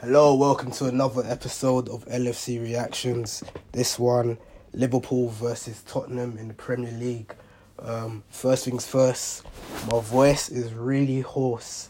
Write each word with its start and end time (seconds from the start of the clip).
Hello, 0.00 0.32
welcome 0.36 0.70
to 0.70 0.84
another 0.84 1.24
episode 1.26 1.88
of 1.88 2.04
LFC 2.04 2.62
Reactions. 2.62 3.42
This 3.72 3.98
one, 3.98 4.38
Liverpool 4.72 5.28
versus 5.30 5.82
Tottenham 5.82 6.38
in 6.38 6.46
the 6.46 6.54
Premier 6.54 6.92
League. 6.92 7.34
Um, 7.80 8.22
first 8.30 8.64
things 8.64 8.86
first, 8.86 9.44
my 9.90 9.98
voice 10.00 10.50
is 10.50 10.72
really 10.72 11.22
hoarse. 11.22 11.88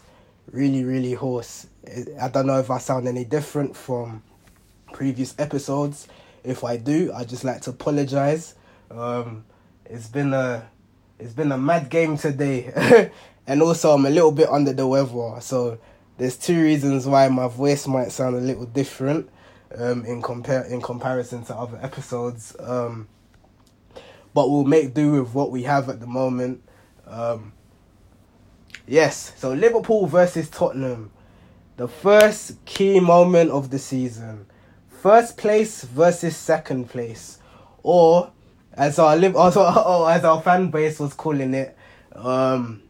Really, 0.51 0.83
really 0.83 1.13
hoarse. 1.13 1.67
I 2.19 2.29
don't 2.29 2.47
know 2.47 2.57
if 2.57 2.71
I 2.71 2.79
sound 2.79 3.07
any 3.07 3.25
different 3.25 3.77
from 3.77 4.23
previous 4.91 5.35
episodes. 5.37 6.07
If 6.43 6.63
I 6.63 6.77
do, 6.77 7.13
I 7.13 7.25
just 7.25 7.43
like 7.43 7.61
to 7.61 7.69
apologize. 7.69 8.55
Um, 8.89 9.45
it's 9.85 10.07
been 10.07 10.33
a 10.33 10.67
it's 11.19 11.33
been 11.33 11.51
a 11.51 11.59
mad 11.59 11.91
game 11.91 12.17
today, 12.17 13.11
and 13.45 13.61
also 13.61 13.91
I'm 13.91 14.07
a 14.07 14.09
little 14.09 14.31
bit 14.31 14.49
under 14.49 14.73
the 14.73 14.87
weather. 14.87 15.39
So 15.41 15.77
there's 16.19 16.35
two 16.35 16.61
reasons 16.61 17.07
why 17.07 17.29
my 17.29 17.47
voice 17.47 17.87
might 17.87 18.11
sound 18.11 18.35
a 18.35 18.41
little 18.41 18.65
different 18.65 19.29
um, 19.77 20.05
in 20.05 20.21
compare 20.21 20.63
in 20.63 20.81
comparison 20.81 21.45
to 21.45 21.55
other 21.55 21.79
episodes. 21.81 22.55
Um, 22.59 23.07
but 24.33 24.49
we'll 24.49 24.65
make 24.65 24.93
do 24.93 25.13
with 25.13 25.33
what 25.33 25.49
we 25.49 25.63
have 25.63 25.89
at 25.89 26.01
the 26.01 26.07
moment. 26.07 26.61
Um, 27.07 27.53
yes, 28.85 29.33
so 29.37 29.53
Liverpool 29.53 30.07
versus 30.07 30.49
Tottenham, 30.49 31.11
the 31.77 31.87
first 31.87 32.63
key 32.65 32.99
moment 32.99 33.49
of 33.51 33.69
the 33.69 33.79
season, 33.79 34.45
first 34.89 35.37
place 35.37 35.83
versus 35.83 36.35
second 36.35 36.89
place, 36.89 37.39
or 37.81 38.31
as 38.73 38.99
our 38.99 39.15
live 39.15 39.37
also 39.37 39.61
as 40.07 40.25
our 40.25 40.41
fan 40.41 40.69
base 40.69 40.99
was 40.99 41.13
calling 41.13 41.53
it, 41.53 41.77
um, 42.11 42.83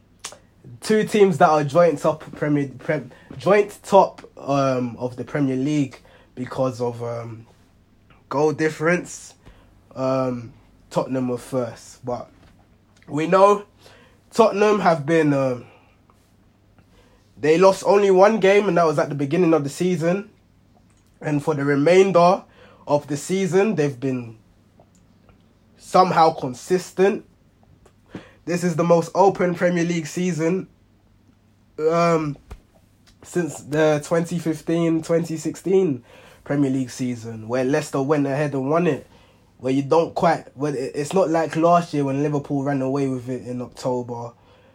two 0.80 1.04
teams 1.04 1.38
that 1.38 1.48
are 1.48 1.64
joint 1.64 1.98
top 1.98 2.20
Premier 2.36 2.68
Prem, 2.78 3.10
joint 3.38 3.78
top 3.82 4.22
um, 4.36 4.96
of 4.98 5.16
the 5.16 5.24
Premier 5.24 5.56
League 5.56 6.00
because 6.34 6.80
of 6.80 7.02
um, 7.02 7.46
goal 8.28 8.52
difference. 8.52 9.34
Um, 9.94 10.52
Tottenham 10.90 11.28
were 11.28 11.38
first, 11.38 12.04
but 12.04 12.30
we 13.06 13.26
know 13.26 13.66
Tottenham 14.30 14.80
have 14.80 15.06
been. 15.06 15.32
Um, 15.32 15.66
they 17.36 17.56
lost 17.56 17.84
only 17.86 18.10
one 18.10 18.38
game, 18.38 18.68
and 18.68 18.76
that 18.76 18.84
was 18.84 18.98
at 18.98 19.08
the 19.08 19.14
beginning 19.14 19.54
of 19.54 19.64
the 19.64 19.70
season. 19.70 20.30
And 21.20 21.42
for 21.42 21.54
the 21.54 21.64
remainder 21.64 22.44
of 22.86 23.06
the 23.06 23.16
season, 23.16 23.74
they've 23.74 23.98
been 23.98 24.38
somehow 25.76 26.30
consistent. 26.30 27.26
This 28.50 28.64
is 28.64 28.74
the 28.74 28.82
most 28.82 29.12
open 29.14 29.54
Premier 29.54 29.84
League 29.84 30.08
season 30.08 30.66
um, 31.88 32.36
since 33.22 33.60
the 33.60 34.02
2015-2016 34.04 36.02
Premier 36.42 36.68
League 36.68 36.90
season, 36.90 37.46
where 37.46 37.64
Leicester 37.64 38.02
went 38.02 38.26
ahead 38.26 38.54
and 38.54 38.68
won 38.68 38.88
it. 38.88 39.06
Where 39.58 39.72
you 39.72 39.82
don't 39.82 40.16
quite, 40.16 40.46
well, 40.56 40.74
it's 40.76 41.12
not 41.12 41.30
like 41.30 41.54
last 41.54 41.94
year 41.94 42.02
when 42.02 42.24
Liverpool 42.24 42.64
ran 42.64 42.82
away 42.82 43.06
with 43.06 43.28
it 43.28 43.46
in 43.46 43.62
October. 43.62 44.32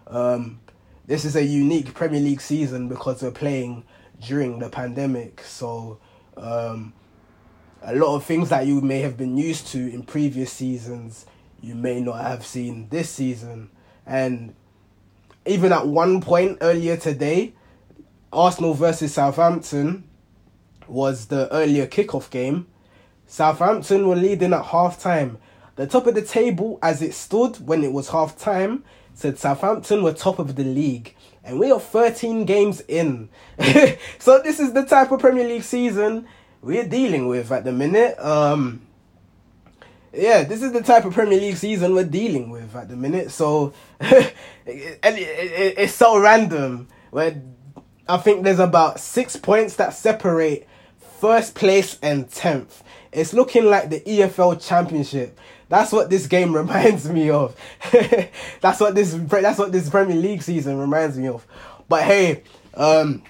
Um, 0.08 0.62
this 1.06 1.26
is 1.26 1.36
a 1.36 1.44
unique 1.44 1.94
Premier 1.94 2.22
League 2.22 2.39
season 2.39 2.88
because 2.88 3.22
we're 3.22 3.32
playing 3.32 3.84
during 4.22 4.60
the 4.60 4.70
pandemic. 4.70 5.42
So 5.42 6.00
um, 6.38 6.94
a 7.82 7.94
lot 7.94 8.16
of 8.16 8.23
things 8.23 8.48
that 8.48 8.67
you 8.67 8.80
may 8.80 9.02
have 9.02 9.17
been 9.17 9.36
used 9.36 9.67
to 9.73 9.80
in 9.80 10.04
previous 10.04 10.54
seasons, 10.54 11.26
you 11.66 11.73
may 11.73 11.99
not 11.99 12.21
have 12.21 12.45
seen 12.45 12.88
this 12.89 13.09
season. 13.09 13.71
And 14.05 14.53
even 15.47 15.73
at 15.73 15.88
one 15.88 16.21
point 16.21 16.59
earlier 16.61 16.95
today, 16.95 17.53
Arsenal 18.31 18.75
versus 18.75 19.16
Southampton 19.16 20.03
was 20.88 21.25
the 21.25 21.52
earlier 21.52 21.88
kickoff 21.88 22.30
game. 22.30 22.67
Southampton 23.25 24.08
were 24.08 24.16
leading 24.16 24.53
at 24.53 24.66
half 24.66 24.99
time. 25.02 25.39
The 25.75 25.88
top 25.88 26.05
of 26.05 26.13
the 26.13 26.21
table, 26.21 26.77
as 26.83 27.02
it 27.02 27.16
stood 27.16 27.65
when 27.65 27.83
it 27.83 27.92
was 27.92 28.09
half 28.09 28.37
time, 28.37 28.83
said 29.15 29.39
Southampton 29.39 30.04
were 30.04 30.14
top 30.14 30.37
of 30.37 30.55
the 30.55 30.64
league. 30.64 31.15
And 31.43 31.59
we 31.59 31.71
are 31.71 31.80
13 31.80 32.45
games 32.45 32.81
in. 32.81 33.30
so 34.20 34.39
this 34.43 34.59
is 34.59 34.73
the 34.73 34.86
type 34.86 35.11
of 35.11 35.20
Premier 35.20 35.48
League 35.48 35.64
season 35.64 36.27
we're 36.61 36.87
dealing 36.87 37.27
with 37.27 37.52
at 37.52 37.64
the 37.64 37.71
minute. 37.71 38.20
Um, 38.20 38.86
yeah, 40.15 40.43
this 40.43 40.61
is 40.61 40.71
the 40.71 40.81
type 40.81 41.05
of 41.05 41.14
Premier 41.14 41.39
League 41.39 41.58
season 41.58 41.93
we're 41.93 42.05
dealing 42.05 42.49
with 42.49 42.76
at 42.76 42.89
the 42.89 42.95
minute. 42.95 43.31
So, 43.31 43.73
it, 43.99 44.33
it, 44.65 44.99
it, 45.03 45.76
it's 45.77 45.93
so 45.93 46.20
random. 46.20 46.87
Where 47.11 47.42
I 48.08 48.17
think 48.17 48.43
there's 48.43 48.59
about 48.59 48.99
six 48.99 49.36
points 49.36 49.75
that 49.77 49.93
separate 49.93 50.67
first 51.20 51.55
place 51.55 51.98
and 52.02 52.30
tenth. 52.30 52.83
It's 53.11 53.33
looking 53.33 53.65
like 53.65 53.89
the 53.89 54.02
EFL 54.02 54.65
Championship. 54.65 55.39
That's 55.70 55.92
what 55.92 56.09
this 56.09 56.27
game 56.27 56.54
reminds 56.55 57.09
me 57.09 57.30
of. 57.30 57.55
that's 58.61 58.80
what 58.80 58.95
this 58.95 59.14
that's 59.14 59.58
what 59.58 59.71
this 59.71 59.89
Premier 59.89 60.17
League 60.17 60.42
season 60.42 60.77
reminds 60.77 61.17
me 61.17 61.27
of. 61.27 61.45
But 61.87 62.04
hey, 62.04 62.43
um, 62.73 63.23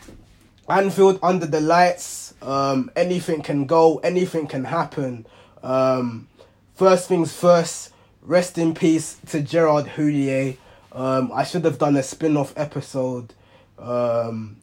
Anfield 0.68 1.19
under 1.22 1.45
the 1.45 1.62
lights. 1.62 2.34
Um, 2.41 2.91
anything 2.95 3.41
can 3.41 3.66
go. 3.66 3.97
Anything 4.00 4.47
can 4.47 4.66
happen. 4.66 5.25
Um, 5.63 6.28
First 6.75 7.08
things 7.08 7.31
first, 7.31 7.94
rest 8.22 8.58
in 8.58 8.74
peace 8.74 9.18
to 9.28 9.40
Gerard 9.40 9.86
Houllier. 9.86 10.58
Um, 10.91 11.31
I 11.34 11.46
should 11.46 11.63
have 11.63 11.78
done 11.78 11.96
a 11.96 12.03
spin 12.03 12.36
off 12.36 12.53
episode 12.58 13.34
um, 13.80 14.58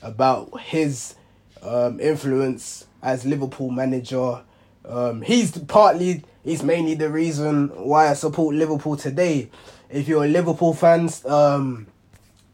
about 0.00 0.62
his 0.62 1.14
um, 1.60 2.00
influence 2.00 2.86
as 3.02 3.26
Liverpool 3.26 3.68
manager. 3.68 4.40
Um, 4.86 5.20
he's 5.20 5.58
partly, 5.58 6.24
he's 6.42 6.62
mainly 6.62 6.94
the 6.94 7.10
reason 7.10 7.68
why 7.68 8.08
I 8.08 8.14
support 8.14 8.54
Liverpool 8.54 8.96
today. 8.96 9.50
If 9.90 10.08
you're 10.08 10.24
a 10.24 10.28
Liverpool 10.28 10.72
fan 10.72 11.10
um, 11.26 11.86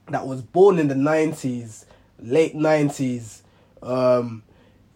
that 0.08 0.26
was 0.26 0.42
born 0.42 0.80
in 0.80 0.88
the 0.88 0.96
90s, 0.96 1.84
late 2.18 2.56
90s, 2.56 3.42
um, 3.80 4.42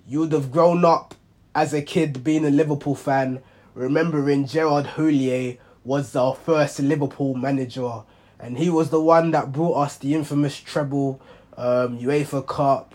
you 0.08 0.18
would 0.18 0.32
have 0.32 0.50
grown 0.50 0.84
up 0.84 1.14
as 1.54 1.72
a 1.72 1.82
kid 1.82 2.24
being 2.24 2.44
a 2.44 2.50
Liverpool 2.50 2.96
fan 2.96 3.44
remembering 3.78 4.44
Gerard 4.44 4.86
Houllier 4.86 5.56
was 5.84 6.14
our 6.16 6.34
first 6.34 6.80
Liverpool 6.80 7.34
manager, 7.34 8.02
and 8.40 8.58
he 8.58 8.68
was 8.68 8.90
the 8.90 9.00
one 9.00 9.30
that 9.30 9.52
brought 9.52 9.74
us 9.74 9.96
the 9.96 10.14
infamous 10.14 10.58
treble, 10.58 11.20
um, 11.56 11.98
UEFA 11.98 12.44
Cup, 12.44 12.92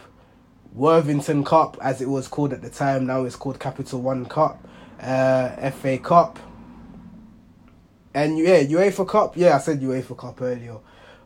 Worthington 0.73 1.45
Cup, 1.45 1.77
as 1.81 2.01
it 2.01 2.09
was 2.09 2.27
called 2.27 2.51
at 2.51 2.61
the 2.61 2.69
time. 2.69 3.05
Now 3.05 3.23
it's 3.23 3.37
called 3.37 3.59
Capital 3.59 4.01
One 4.01 4.25
Cup, 4.25 4.61
uh, 4.99 5.71
FA 5.71 5.97
Cup, 5.97 6.37
and 8.13 8.37
yeah, 8.37 8.63
UEFA 8.63 9.07
Cup. 9.07 9.37
Yeah, 9.37 9.55
I 9.55 9.59
said 9.59 9.81
UEFA 9.81 10.17
Cup 10.17 10.41
earlier. 10.41 10.77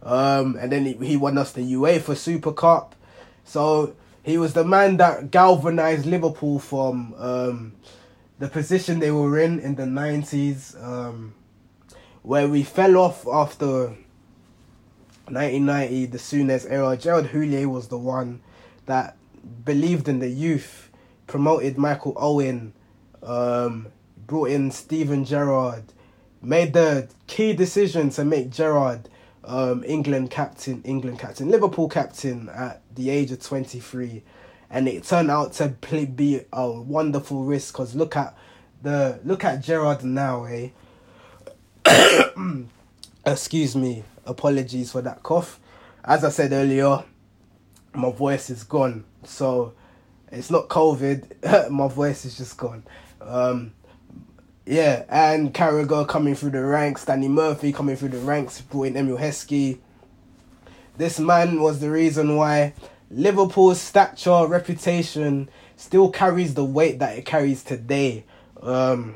Um, 0.04 0.56
and 0.58 0.72
then 0.72 0.86
he, 0.86 0.94
he 1.06 1.18
won 1.18 1.38
us 1.38 1.52
the 1.52 1.74
UEFA 1.74 2.16
Super 2.16 2.54
Cup. 2.54 2.96
So 3.44 3.96
he 4.22 4.38
was 4.38 4.54
the 4.54 4.64
man 4.64 4.98
that 4.98 5.32
galvanized 5.32 6.06
Liverpool 6.06 6.60
from 6.60 7.16
um, 7.18 7.74
the 8.40 8.48
position 8.48 9.00
they 9.00 9.12
were 9.12 9.40
in 9.40 9.60
in 9.60 9.76
the 9.76 9.84
90s, 9.84 10.82
um, 10.84 11.34
where 12.22 12.48
we 12.48 12.64
fell 12.64 12.98
off 12.98 13.28
after 13.28 13.96
1990, 15.30 16.06
the 16.08 16.18
Souness 16.18 16.66
era. 16.70 16.96
Gerard 16.96 17.28
Houllier 17.28 17.68
was 17.68 17.88
the 17.88 17.98
one 17.98 18.42
that 18.86 19.18
believed 19.66 20.08
in 20.08 20.20
the 20.20 20.30
youth, 20.30 20.90
promoted 21.26 21.78
Michael 21.78 22.14
Owen, 22.18 22.74
um, 23.24 23.88
brought 24.26 24.50
in 24.50 24.72
Steven 24.72 25.26
Gerrard, 25.26 25.84
made 26.42 26.74
the 26.74 27.10
key 27.26 27.54
decision 27.54 28.10
to 28.12 28.24
make 28.24 28.50
Gerrard 28.50 29.10
um, 29.44 29.84
England 29.86 30.30
captain, 30.30 30.82
England 30.84 31.20
captain, 31.20 31.50
Liverpool 31.50 31.90
captain 31.90 32.50
at 32.50 32.82
the 32.94 33.10
age 33.10 33.32
of 33.32 33.42
23 33.42 34.24
and 34.70 34.88
it 34.88 35.04
turned 35.04 35.32
out 35.32 35.54
to 35.54 35.70
be 35.70 36.42
a 36.52 36.72
wonderful 36.72 37.44
risk 37.44 37.74
because 37.74 37.96
look 37.96 38.16
at 38.16 38.38
the 38.82 39.20
look 39.24 39.44
at 39.44 39.62
Gerard 39.62 40.04
now, 40.04 40.46
eh? 40.46 40.70
Excuse 43.26 43.76
me, 43.76 44.04
apologies 44.26 44.92
for 44.92 45.02
that 45.02 45.24
cough. 45.24 45.60
As 46.04 46.24
I 46.24 46.30
said 46.30 46.52
earlier, 46.52 47.04
my 47.94 48.12
voice 48.12 48.50
is 48.50 48.64
gone, 48.64 49.04
so 49.24 49.74
it's 50.32 50.52
not 50.52 50.68
COVID. 50.68 51.70
my 51.70 51.88
voice 51.88 52.26
is 52.26 52.38
just 52.38 52.58
gone. 52.58 52.84
Um, 53.22 53.74
yeah, 54.66 55.06
and 55.10 55.54
Carragher 55.54 56.08
coming 56.08 56.36
through 56.36 56.52
the 56.52 56.64
ranks, 56.64 57.06
Danny 57.06 57.30
Murphy 57.30 57.72
coming 57.72 57.96
through 57.96 58.10
the 58.10 58.20
ranks, 58.20 58.60
brought 58.62 58.88
in 58.88 58.98
Emile 58.98 59.18
Heskey. 59.18 59.80
This 60.98 61.20
man 61.20 61.62
was 61.62 61.80
the 61.80 61.90
reason 61.90 62.36
why 62.36 62.74
Liverpool's 63.10 63.80
stature, 63.80 64.46
reputation 64.48 65.50
still 65.76 66.10
carries 66.10 66.54
the 66.54 66.66
weight 66.66 67.00
that 67.00 67.18
it 67.18 67.26
carries 67.26 67.64
today. 67.64 68.26
Um, 68.62 69.16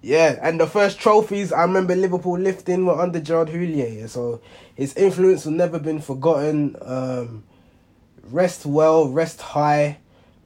yeah, 0.00 0.38
and 0.42 0.60
the 0.60 0.66
first 0.66 0.98
trophies 0.98 1.52
I 1.52 1.62
remember 1.62 1.94
Liverpool 1.96 2.38
lifting 2.38 2.86
were 2.86 3.00
under 3.00 3.20
Gerard 3.20 3.48
Houllier, 3.48 4.08
so 4.08 4.40
his 4.74 4.94
influence 4.96 5.44
will 5.44 5.52
never 5.52 5.78
been 5.78 6.00
forgotten. 6.00 6.76
Um, 6.82 7.44
rest 8.24 8.66
well, 8.66 9.08
rest 9.08 9.40
high. 9.40 9.98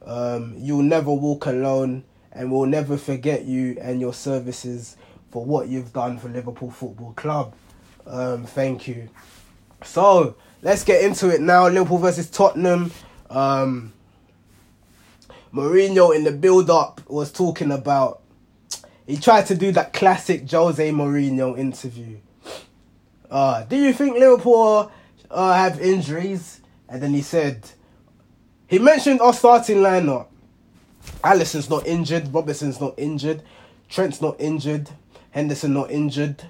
Um, 0.05 0.55
you'll 0.57 0.81
never 0.81 1.11
walk 1.11 1.45
alone, 1.45 2.03
and 2.31 2.51
we'll 2.51 2.65
never 2.67 2.97
forget 2.97 3.45
you 3.45 3.77
and 3.81 3.99
your 3.99 4.13
services 4.13 4.97
for 5.29 5.43
what 5.45 5.67
you've 5.67 5.93
done 5.93 6.17
for 6.17 6.29
Liverpool 6.29 6.71
Football 6.71 7.13
Club. 7.13 7.53
Um, 8.07 8.45
thank 8.45 8.87
you. 8.87 9.09
So 9.83 10.35
let's 10.61 10.83
get 10.83 11.03
into 11.03 11.29
it 11.29 11.41
now. 11.41 11.67
Liverpool 11.67 11.97
versus 11.97 12.29
Tottenham. 12.29 12.91
Um, 13.29 13.93
Mourinho 15.53 16.15
in 16.15 16.23
the 16.23 16.31
build 16.31 16.69
up 16.69 17.01
was 17.09 17.31
talking 17.31 17.71
about. 17.71 18.21
He 19.07 19.17
tried 19.17 19.47
to 19.47 19.55
do 19.55 19.71
that 19.71 19.93
classic 19.93 20.49
Jose 20.49 20.91
Mourinho 20.91 21.57
interview. 21.57 22.17
Uh, 23.29 23.63
do 23.63 23.75
you 23.75 23.91
think 23.91 24.17
Liverpool 24.17 24.91
uh, 25.31 25.53
have 25.53 25.81
injuries? 25.81 26.61
And 26.87 27.01
then 27.01 27.13
he 27.13 27.21
said, 27.21 27.69
he 28.67 28.77
mentioned 28.77 29.21
our 29.21 29.33
starting 29.33 29.77
lineup. 29.77 30.27
Alisson's 31.23 31.69
not 31.69 31.87
injured. 31.87 32.31
Robertson's 32.33 32.79
not 32.79 32.93
injured. 32.97 33.41
Trent's 33.87 34.21
not 34.21 34.39
injured. 34.39 34.89
Henderson 35.31 35.73
not 35.73 35.89
injured. 35.89 36.43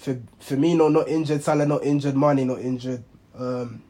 Firmino 0.00 0.90
not 0.90 1.08
injured. 1.08 1.42
Salah 1.42 1.66
not 1.66 1.84
injured. 1.84 2.16
Mane 2.16 2.46
not 2.46 2.60
injured. 2.60 3.04
Um, 3.38 3.82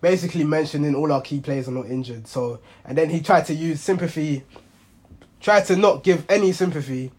basically 0.00 0.44
mentioning 0.44 0.94
all 0.94 1.12
our 1.12 1.20
key 1.20 1.40
players 1.40 1.68
are 1.68 1.72
not 1.72 1.86
injured. 1.86 2.26
So 2.28 2.60
and 2.84 2.96
then 2.96 3.10
he 3.10 3.20
tried 3.20 3.46
to 3.46 3.54
use 3.54 3.80
sympathy, 3.80 4.44
tried 5.40 5.64
to 5.66 5.76
not 5.76 6.04
give 6.04 6.24
any 6.28 6.52
sympathy. 6.52 7.12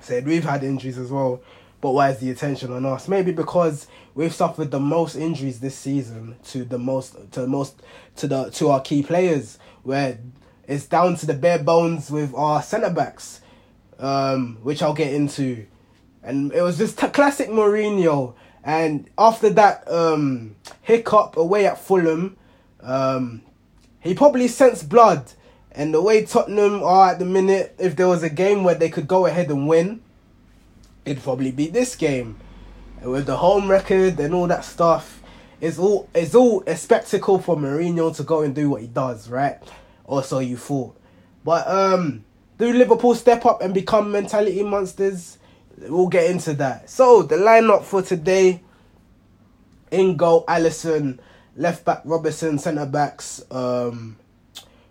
Said 0.00 0.26
we've 0.26 0.44
had 0.44 0.62
injuries 0.62 0.98
as 0.98 1.10
well, 1.10 1.40
but 1.80 1.92
why 1.92 2.10
is 2.10 2.18
the 2.18 2.30
attention 2.30 2.70
on 2.72 2.84
us? 2.84 3.08
Maybe 3.08 3.32
because 3.32 3.86
we've 4.14 4.34
suffered 4.34 4.70
the 4.70 4.80
most 4.80 5.16
injuries 5.16 5.60
this 5.60 5.74
season 5.74 6.36
to 6.44 6.64
the 6.64 6.78
most 6.78 7.14
to 7.32 7.40
the 7.40 7.46
most 7.46 7.82
to 8.16 8.26
the 8.26 8.50
to 8.50 8.68
our 8.68 8.80
key 8.80 9.02
players, 9.02 9.58
where 9.82 10.18
it's 10.68 10.86
down 10.86 11.16
to 11.16 11.26
the 11.26 11.34
bare 11.34 11.58
bones 11.58 12.10
with 12.10 12.34
our 12.34 12.62
centre 12.62 12.90
backs, 12.90 13.40
um, 13.98 14.58
which 14.62 14.82
I'll 14.82 14.92
get 14.92 15.14
into, 15.14 15.66
and 16.22 16.52
it 16.52 16.60
was 16.60 16.76
just 16.76 16.98
t- 16.98 17.08
classic 17.08 17.48
Mourinho 17.48 18.34
and 18.66 19.08
after 19.16 19.48
that 19.50 19.88
um, 19.88 20.56
hiccup 20.82 21.36
away 21.36 21.66
at 21.66 21.78
Fulham, 21.78 22.36
um, 22.82 23.42
he 24.00 24.12
probably 24.12 24.48
sensed 24.48 24.88
blood. 24.88 25.32
And 25.70 25.94
the 25.94 26.02
way 26.02 26.24
Tottenham 26.24 26.82
are 26.82 27.10
at 27.10 27.20
the 27.20 27.24
minute, 27.24 27.76
if 27.78 27.94
there 27.94 28.08
was 28.08 28.24
a 28.24 28.28
game 28.28 28.64
where 28.64 28.74
they 28.74 28.88
could 28.88 29.06
go 29.06 29.26
ahead 29.26 29.50
and 29.50 29.68
win, 29.68 30.02
it'd 31.04 31.22
probably 31.22 31.52
be 31.52 31.68
this 31.68 31.94
game. 31.94 32.38
And 33.00 33.12
with 33.12 33.26
the 33.26 33.36
home 33.36 33.70
record 33.70 34.18
and 34.18 34.34
all 34.34 34.48
that 34.48 34.64
stuff, 34.64 35.22
it's 35.60 35.78
all 35.78 36.08
it's 36.12 36.34
all 36.34 36.64
a 36.66 36.76
spectacle 36.76 37.38
for 37.38 37.56
Mourinho 37.56 38.14
to 38.16 38.24
go 38.24 38.42
and 38.42 38.52
do 38.52 38.70
what 38.70 38.80
he 38.80 38.88
does, 38.88 39.28
right? 39.28 39.58
Or 40.04 40.24
so 40.24 40.40
you 40.40 40.56
thought. 40.56 40.96
But 41.44 41.68
um, 41.68 42.24
do 42.58 42.72
Liverpool 42.72 43.14
step 43.14 43.46
up 43.46 43.62
and 43.62 43.72
become 43.72 44.10
mentality 44.10 44.64
monsters? 44.64 45.38
We'll 45.78 46.08
get 46.08 46.30
into 46.30 46.54
that. 46.54 46.88
So 46.88 47.22
the 47.22 47.36
lineup 47.36 47.84
for 47.84 48.02
today: 48.02 48.62
in 49.90 50.16
goal, 50.16 50.44
Alisson, 50.46 51.18
left 51.56 51.84
back 51.84 52.02
Robertson, 52.04 52.58
centre 52.58 52.86
backs 52.86 53.44
um, 53.50 54.16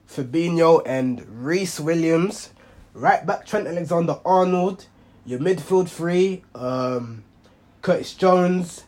Fabinho 0.07 0.81
and 0.85 1.25
Rhys 1.27 1.79
Williams, 1.79 2.51
right 2.93 3.25
back 3.25 3.45
Trent 3.45 3.67
Alexander 3.67 4.19
Arnold, 4.23 4.85
your 5.25 5.39
midfield 5.39 5.89
three: 5.89 6.43
um, 6.53 7.23
Curtis 7.81 8.13
Jones, 8.13 8.83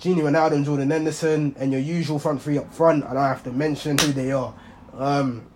Gini 0.00 0.22
Wijnaldum, 0.22 0.52
and 0.52 0.64
Jordan 0.64 0.90
Henderson, 0.90 1.54
and 1.58 1.70
your 1.70 1.80
usual 1.80 2.18
front 2.18 2.42
three 2.42 2.58
up 2.58 2.74
front. 2.74 3.04
I 3.04 3.14
don't 3.14 3.22
have 3.22 3.44
to 3.44 3.52
mention 3.52 3.96
who 3.98 4.12
they 4.12 4.32
are. 4.32 4.52
Um, 4.94 5.46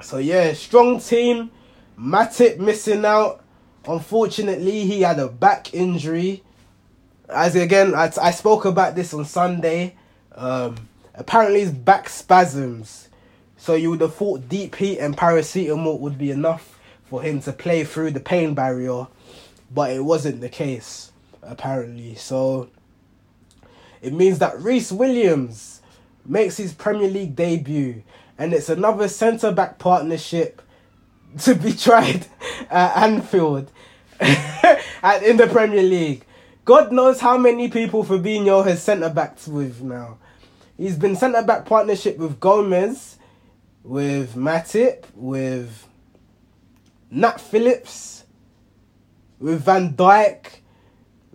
so 0.00 0.18
yeah, 0.18 0.52
strong 0.52 0.98
team. 1.00 1.50
Matip 1.96 2.58
missing 2.58 3.04
out. 3.04 3.43
Unfortunately, 3.86 4.84
he 4.84 5.02
had 5.02 5.18
a 5.18 5.28
back 5.28 5.74
injury. 5.74 6.42
As 7.28 7.54
again, 7.56 7.94
I, 7.94 8.08
spoke 8.30 8.64
about 8.64 8.94
this 8.94 9.12
on 9.14 9.24
Sunday. 9.24 9.96
Um, 10.34 10.88
apparently, 11.14 11.60
his 11.60 11.70
back 11.70 12.08
spasms. 12.08 13.08
So 13.56 13.74
you 13.74 13.90
would 13.90 14.00
have 14.00 14.14
thought 14.14 14.48
deep 14.48 14.74
heat 14.74 14.98
and 14.98 15.16
paracetamol 15.16 15.98
would 16.00 16.18
be 16.18 16.30
enough 16.30 16.78
for 17.04 17.22
him 17.22 17.40
to 17.42 17.52
play 17.52 17.84
through 17.84 18.10
the 18.10 18.20
pain 18.20 18.54
barrier, 18.54 19.06
but 19.70 19.90
it 19.90 20.04
wasn't 20.04 20.40
the 20.40 20.48
case 20.48 21.12
apparently. 21.46 22.14
So 22.14 22.68
it 24.02 24.12
means 24.12 24.38
that 24.38 24.60
Rhys 24.60 24.92
Williams 24.92 25.80
makes 26.26 26.56
his 26.56 26.72
Premier 26.72 27.08
League 27.08 27.36
debut, 27.36 28.02
and 28.38 28.52
it's 28.52 28.68
another 28.68 29.08
centre 29.08 29.52
back 29.52 29.78
partnership 29.78 30.62
to 31.40 31.54
be 31.54 31.72
tried 31.72 32.26
at 32.70 32.96
Anfield 32.96 33.70
at, 34.20 35.22
in 35.22 35.36
the 35.36 35.46
Premier 35.46 35.82
League. 35.82 36.24
God 36.64 36.92
knows 36.92 37.20
how 37.20 37.36
many 37.36 37.68
people 37.68 38.04
Fabinho 38.04 38.64
has 38.66 38.82
centre 38.82 39.10
backs 39.10 39.46
with 39.46 39.82
now. 39.82 40.18
He's 40.76 40.96
been 40.96 41.14
centre 41.14 41.42
back 41.42 41.66
partnership 41.66 42.16
with 42.16 42.40
Gomez, 42.40 43.18
with 43.82 44.34
Matip, 44.34 45.04
with 45.14 45.86
Nat 47.10 47.40
Phillips, 47.40 48.24
with 49.38 49.62
Van 49.62 49.94
Dijk. 49.94 50.46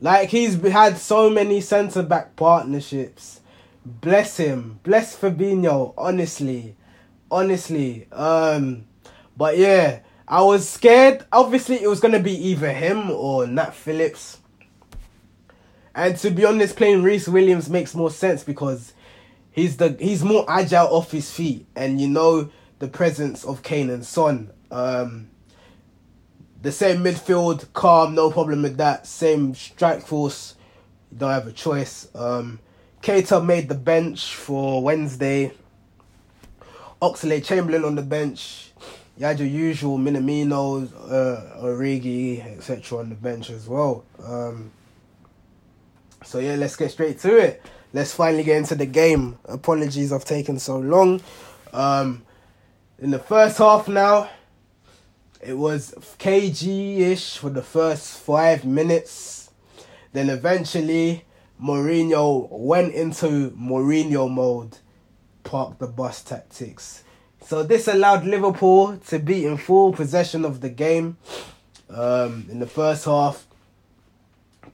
Like 0.01 0.29
he's 0.29 0.55
had 0.61 0.97
so 0.97 1.29
many 1.29 1.61
centre 1.61 2.03
back 2.03 2.35
partnerships. 2.35 3.41
Bless 3.85 4.37
him. 4.37 4.79
Bless 4.83 5.15
Fabinho, 5.15 5.93
honestly. 5.97 6.75
Honestly. 7.29 8.07
Um 8.11 8.85
but 9.39 9.57
yeah, 9.57 10.01
I 10.27 10.41
was 10.41 10.67
scared. 10.67 11.25
Obviously, 11.31 11.81
it 11.81 11.87
was 11.87 12.01
gonna 12.01 12.19
be 12.19 12.33
either 12.49 12.73
him 12.73 13.09
or 13.09 13.47
Nat 13.47 13.73
Phillips. 13.73 14.39
And 15.95 16.17
to 16.17 16.29
be 16.29 16.43
honest, 16.43 16.75
playing 16.75 17.03
Rhys 17.03 17.29
Williams 17.29 17.69
makes 17.69 17.95
more 17.95 18.11
sense 18.11 18.43
because 18.43 18.93
he's 19.49 19.77
the 19.77 19.95
he's 19.97 20.25
more 20.25 20.45
agile 20.49 20.87
off 20.87 21.11
his 21.11 21.31
feet, 21.31 21.65
and 21.73 22.01
you 22.01 22.09
know 22.09 22.51
the 22.79 22.89
presence 22.89 23.45
of 23.45 23.63
Kane 23.63 23.89
and 23.89 24.05
Son. 24.05 24.51
Um, 24.71 25.29
the 26.61 26.73
same 26.73 27.01
midfield, 27.01 27.71
calm, 27.71 28.15
no 28.15 28.29
problem 28.31 28.61
with 28.61 28.75
that. 28.75 29.07
Same 29.07 29.55
strike 29.55 30.05
force, 30.05 30.55
you 31.13 31.17
don't 31.17 31.31
have 31.31 31.47
a 31.47 31.53
choice. 31.53 32.09
Um, 32.13 32.59
made 33.07 33.69
the 33.69 33.79
bench 33.81 34.35
for 34.35 34.83
Wednesday. 34.83 35.53
Oxlade 37.01 37.45
Chamberlain 37.45 37.85
on 37.85 37.95
the 37.95 38.01
bench. 38.01 38.68
You 39.19 39.25
had 39.25 39.37
your 39.37 39.49
usual 39.49 39.97
Minamino, 39.97 40.89
uh, 41.11 41.61
Origi, 41.61 42.39
etc. 42.55 42.99
on 42.99 43.09
the 43.09 43.15
bench 43.15 43.49
as 43.49 43.67
well. 43.67 44.05
Um, 44.25 44.71
so 46.23 46.39
yeah, 46.39 46.55
let's 46.55 46.77
get 46.77 46.89
straight 46.89 47.19
to 47.19 47.37
it. 47.37 47.61
Let's 47.91 48.13
finally 48.13 48.43
get 48.43 48.55
into 48.55 48.75
the 48.75 48.85
game. 48.85 49.37
Apologies, 49.43 50.13
I've 50.13 50.23
taken 50.23 50.57
so 50.57 50.79
long. 50.79 51.21
Um, 51.73 52.23
in 52.97 53.11
the 53.11 53.19
first 53.19 53.57
half 53.57 53.89
now, 53.89 54.29
it 55.41 55.57
was 55.57 55.93
KG-ish 56.17 57.39
for 57.39 57.49
the 57.49 57.61
first 57.61 58.19
five 58.19 58.63
minutes. 58.63 59.51
Then 60.13 60.29
eventually, 60.29 61.25
Mourinho 61.61 62.47
went 62.51 62.93
into 62.93 63.51
Mourinho 63.51 64.31
mode, 64.31 64.77
park 65.43 65.77
the 65.77 65.87
bus 65.87 66.23
tactics. 66.23 67.03
So 67.49 67.63
this 67.63 67.87
allowed 67.87 68.25
Liverpool 68.25 68.97
to 69.07 69.17
be 69.17 69.47
in 69.47 69.57
full 69.57 69.91
possession 69.91 70.45
of 70.45 70.61
the 70.61 70.69
game 70.69 71.17
um, 71.89 72.45
in 72.47 72.59
the 72.59 72.67
first 72.67 73.05
half, 73.05 73.47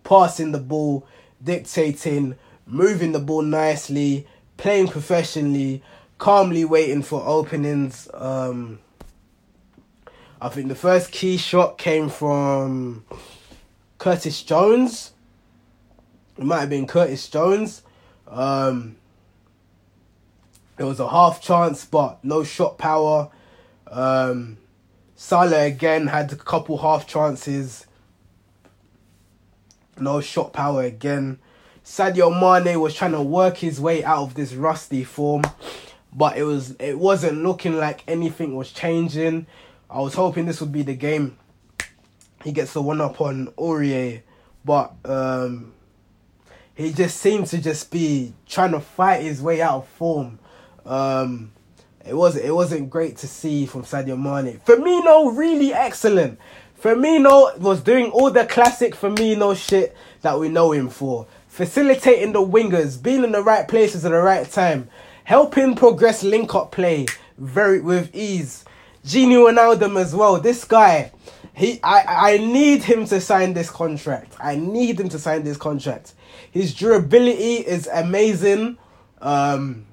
passing 0.03 0.51
the 0.51 0.59
ball, 0.59 1.07
dictating, 1.41 2.35
moving 2.65 3.13
the 3.13 3.19
ball 3.19 3.43
nicely, 3.43 4.27
playing 4.57 4.89
professionally, 4.89 5.83
calmly 6.17 6.65
waiting 6.65 7.01
for 7.01 7.25
openings. 7.25 8.09
Um, 8.13 8.79
I 10.41 10.49
think 10.49 10.67
the 10.67 10.75
first 10.75 11.13
key 11.13 11.37
shot 11.37 11.77
came 11.77 12.09
from 12.09 13.05
Curtis 13.99 14.43
Jones. 14.43 15.13
It 16.37 16.43
might 16.43 16.59
have 16.59 16.69
been 16.69 16.87
Curtis 16.87 17.29
Jones. 17.29 17.83
Um, 18.27 18.97
it 20.77 20.83
was 20.83 20.99
a 20.99 21.07
half 21.07 21.41
chance, 21.41 21.85
but 21.85 22.23
no 22.23 22.43
shot 22.43 22.77
power. 22.77 23.29
Um, 23.87 24.57
Salah 25.15 25.63
again 25.63 26.07
had 26.07 26.31
a 26.31 26.35
couple 26.35 26.77
half 26.77 27.07
chances. 27.07 27.85
No 29.97 30.19
shot 30.19 30.51
power 30.51 30.83
again. 30.83 31.39
Sadio 31.85 32.29
Mane 32.29 32.79
was 32.79 32.93
trying 32.93 33.13
to 33.13 33.21
work 33.21 33.57
his 33.57 33.79
way 33.79 34.03
out 34.03 34.23
of 34.23 34.33
this 34.33 34.53
rusty 34.53 35.03
form, 35.03 35.43
but 36.11 36.37
it 36.37 36.43
was 36.43 36.75
it 36.79 36.99
wasn't 36.99 37.43
looking 37.43 37.77
like 37.77 38.03
anything 38.07 38.55
was 38.55 38.71
changing. 38.71 39.45
I 39.89 40.01
was 40.01 40.15
hoping 40.15 40.45
this 40.45 40.59
would 40.59 40.71
be 40.71 40.81
the 40.81 40.95
game. 40.95 41.37
He 42.43 42.51
gets 42.51 42.73
the 42.73 42.81
one 42.81 42.99
up 42.99 43.21
on 43.21 43.47
Aurier, 43.57 44.23
but 44.65 44.93
um, 45.05 45.73
he 46.73 46.91
just 46.91 47.17
seemed 47.17 47.47
to 47.47 47.59
just 47.59 47.91
be 47.91 48.33
trying 48.45 48.71
to 48.71 48.79
fight 48.79 49.21
his 49.21 49.41
way 49.41 49.61
out 49.61 49.77
of 49.77 49.87
form 49.87 50.39
Um, 50.85 51.51
it 52.05 52.13
was 52.13 52.35
it 52.35 52.53
wasn't 52.53 52.89
great 52.89 53.17
to 53.17 53.27
see 53.27 53.65
from 53.65 53.83
Sadio 53.83 54.17
Mane. 54.17 54.59
Firmino 54.65 55.35
really 55.35 55.73
excellent. 55.73 56.39
Firmino 56.81 57.57
was 57.57 57.81
doing 57.81 58.11
all 58.11 58.29
the 58.29 58.45
classic 58.45 58.95
Firmino 58.95 59.55
shit 59.55 59.95
that 60.21 60.39
we 60.39 60.49
know 60.49 60.71
him 60.71 60.89
for. 60.89 61.25
Facilitating 61.47 62.33
the 62.33 62.45
wingers, 62.45 63.01
being 63.01 63.23
in 63.23 63.31
the 63.31 63.41
right 63.41 63.67
places 63.67 64.05
at 64.05 64.11
the 64.11 64.17
right 64.17 64.49
time, 64.49 64.89
helping 65.23 65.73
progress 65.75 66.21
link 66.21 66.53
up 66.53 66.71
play 66.71 67.07
very 67.37 67.79
with 67.81 68.13
ease. 68.13 68.65
Gini 69.03 69.35
Wijnaldum 69.35 69.99
as 69.99 70.15
well. 70.15 70.39
This 70.39 70.63
guy, 70.65 71.11
he 71.53 71.79
I, 71.83 72.33
I 72.33 72.37
need 72.37 72.83
him 72.83 73.05
to 73.05 73.21
sign 73.21 73.53
this 73.53 73.69
contract. 73.69 74.35
I 74.39 74.55
need 74.55 74.99
him 74.99 75.09
to 75.09 75.19
sign 75.19 75.43
this 75.43 75.57
contract. 75.57 76.13
His 76.51 76.73
durability 76.73 77.55
is 77.55 77.87
amazing. 77.87 78.77
Um, 79.21 79.85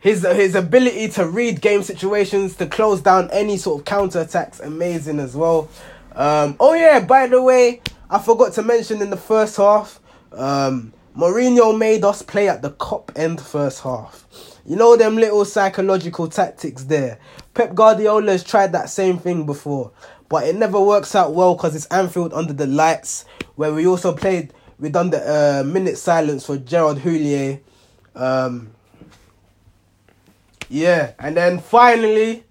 his 0.00 0.22
his 0.22 0.54
ability 0.54 1.08
to 1.10 1.28
read 1.28 1.60
game 1.60 1.82
situations 1.82 2.56
to 2.56 2.66
close 2.66 3.00
down 3.02 3.30
any 3.30 3.56
sort 3.56 3.80
of 3.80 3.84
counter 3.84 4.20
attacks 4.20 4.58
amazing 4.58 5.20
as 5.20 5.36
well. 5.36 5.68
Um, 6.16 6.56
oh 6.58 6.74
yeah, 6.74 7.00
by 7.00 7.26
the 7.26 7.40
way, 7.40 7.82
I 8.08 8.18
forgot 8.18 8.54
to 8.54 8.62
mention 8.62 9.00
in 9.02 9.10
the 9.10 9.16
first 9.16 9.56
half, 9.58 10.00
um, 10.32 10.92
Mourinho 11.16 11.76
made 11.76 12.02
us 12.02 12.22
play 12.22 12.48
at 12.48 12.62
the 12.62 12.70
Kop 12.70 13.16
end 13.16 13.40
first 13.40 13.82
half. 13.82 14.26
You 14.66 14.76
know 14.76 14.96
them 14.96 15.16
little 15.16 15.44
psychological 15.44 16.28
tactics 16.28 16.84
there. 16.84 17.18
Pep 17.54 17.74
Guardiola 17.74 18.32
has 18.32 18.44
tried 18.44 18.72
that 18.72 18.88
same 18.88 19.18
thing 19.18 19.44
before, 19.44 19.92
but 20.28 20.46
it 20.46 20.56
never 20.56 20.80
works 20.80 21.14
out 21.14 21.34
well 21.34 21.54
because 21.54 21.76
it's 21.76 21.86
Anfield 21.86 22.32
under 22.32 22.52
the 22.52 22.66
lights, 22.66 23.26
where 23.56 23.72
we 23.72 23.86
also 23.86 24.14
played. 24.14 24.54
We 24.78 24.88
done 24.88 25.10
the 25.10 25.20
uh, 25.60 25.64
minute 25.64 25.98
silence 25.98 26.46
for 26.46 26.56
Gerard 26.56 26.98
Houllier. 26.98 27.60
Um, 28.14 28.70
yeah, 30.70 31.12
and 31.18 31.36
then 31.36 31.58
finally, 31.58 32.44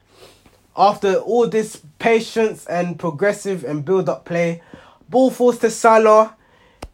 after 0.76 1.16
all 1.16 1.48
this 1.48 1.82
patience 2.00 2.66
and 2.66 3.00
progressive 3.00 3.64
and 3.64 3.86
build 3.86 4.10
up 4.10 4.26
play, 4.26 4.62
ball 5.08 5.32
falls 5.32 5.58
to 5.60 5.72
Salah. 5.72 6.36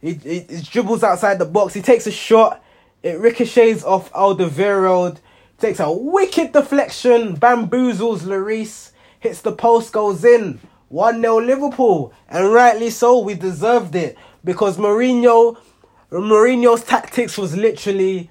He, 0.00 0.14
he, 0.14 0.40
he 0.40 0.62
dribbles 0.62 1.02
outside 1.02 1.40
the 1.40 1.44
box. 1.44 1.74
He 1.74 1.82
takes 1.82 2.06
a 2.06 2.12
shot. 2.12 2.62
It 3.02 3.18
ricochets 3.18 3.82
off 3.82 4.12
Alderweireld. 4.12 5.18
Takes 5.58 5.80
a 5.80 5.90
wicked 5.90 6.52
deflection. 6.52 7.36
Bamboozles 7.36 8.20
Lloris. 8.20 8.92
Hits 9.18 9.40
the 9.40 9.52
post. 9.52 9.92
Goes 9.92 10.24
in. 10.24 10.60
1 10.90 11.20
0 11.20 11.40
Liverpool. 11.40 12.12
And 12.28 12.52
rightly 12.52 12.90
so. 12.90 13.18
We 13.18 13.34
deserved 13.34 13.96
it. 13.96 14.16
Because 14.44 14.76
Mourinho. 14.76 15.56
Mourinho's 16.12 16.84
tactics 16.84 17.36
was 17.36 17.56
literally 17.56 18.30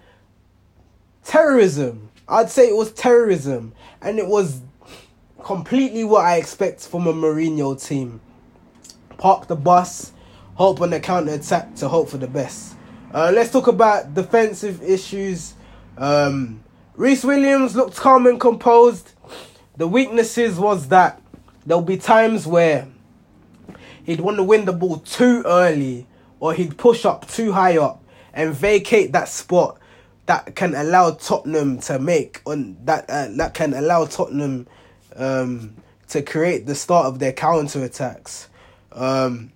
terrorism. 1.25 2.09
I'd 2.27 2.49
say 2.49 2.67
it 2.67 2.75
was 2.75 2.91
terrorism, 2.91 3.73
and 4.01 4.17
it 4.17 4.27
was 4.27 4.61
completely 5.43 6.03
what 6.03 6.25
I 6.25 6.37
expect 6.37 6.81
from 6.81 7.05
a 7.05 7.13
Mourinho 7.13 7.81
team. 7.81 8.19
Park 9.17 9.47
the 9.47 9.55
bus, 9.55 10.11
hope 10.55 10.81
on 10.81 10.89
the 10.89 10.99
counter 10.99 11.33
attack 11.33 11.75
to 11.75 11.87
hope 11.87 12.09
for 12.09 12.17
the 12.17 12.27
best. 12.27 12.75
Uh, 13.13 13.31
let's 13.33 13.51
talk 13.51 13.67
about 13.67 14.13
defensive 14.13 14.81
issues. 14.81 15.53
Um, 15.97 16.63
Rhys 16.95 17.23
Williams 17.23 17.75
looked 17.75 17.95
calm 17.95 18.25
and 18.25 18.39
composed. 18.39 19.11
The 19.77 19.87
weaknesses 19.87 20.57
was 20.57 20.87
that 20.87 21.21
there'll 21.65 21.83
be 21.83 21.97
times 21.97 22.47
where 22.47 22.87
he'd 24.03 24.19
want 24.19 24.37
to 24.37 24.43
win 24.43 24.65
the 24.65 24.73
ball 24.73 24.97
too 24.97 25.43
early 25.45 26.07
or 26.39 26.53
he'd 26.53 26.77
push 26.77 27.05
up 27.05 27.27
too 27.27 27.51
high 27.51 27.77
up 27.77 28.03
and 28.33 28.53
vacate 28.53 29.11
that 29.11 29.29
spot 29.29 29.77
that 30.25 30.55
can 30.55 30.73
allow 30.73 31.11
Tottenham 31.11 31.79
to 31.81 31.99
make 31.99 32.41
on 32.45 32.77
that 32.85 33.09
uh, 33.09 33.27
that 33.37 33.53
can 33.53 33.73
allow 33.73 34.05
Tottenham 34.05 34.67
um, 35.15 35.75
to 36.09 36.21
create 36.21 36.65
the 36.65 36.75
start 36.75 37.05
of 37.05 37.19
their 37.19 37.33
counter 37.33 37.83
attacks. 37.83 38.49
Um, 38.91 39.51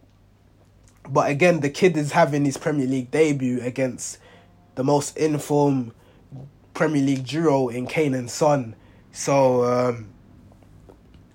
but 1.07 1.29
again, 1.29 1.61
the 1.61 1.69
kid 1.69 1.97
is 1.97 2.11
having 2.11 2.45
his 2.45 2.57
Premier 2.57 2.85
League 2.85 3.09
debut 3.09 3.61
against 3.61 4.19
the 4.75 4.83
most 4.83 5.17
informed 5.17 5.91
Premier 6.73 7.01
League 7.01 7.25
duo 7.25 7.69
in 7.69 7.87
Kane 7.87 8.13
and 8.13 8.29
Son. 8.29 8.75
So 9.11 9.63
um, 9.65 10.09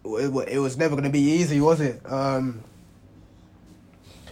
it, 0.05 0.49
it 0.49 0.59
was 0.59 0.77
never 0.77 0.95
going 0.95 1.05
to 1.05 1.11
be 1.11 1.21
easy, 1.21 1.61
was 1.61 1.81
it? 1.81 2.01
Um, 2.11 2.63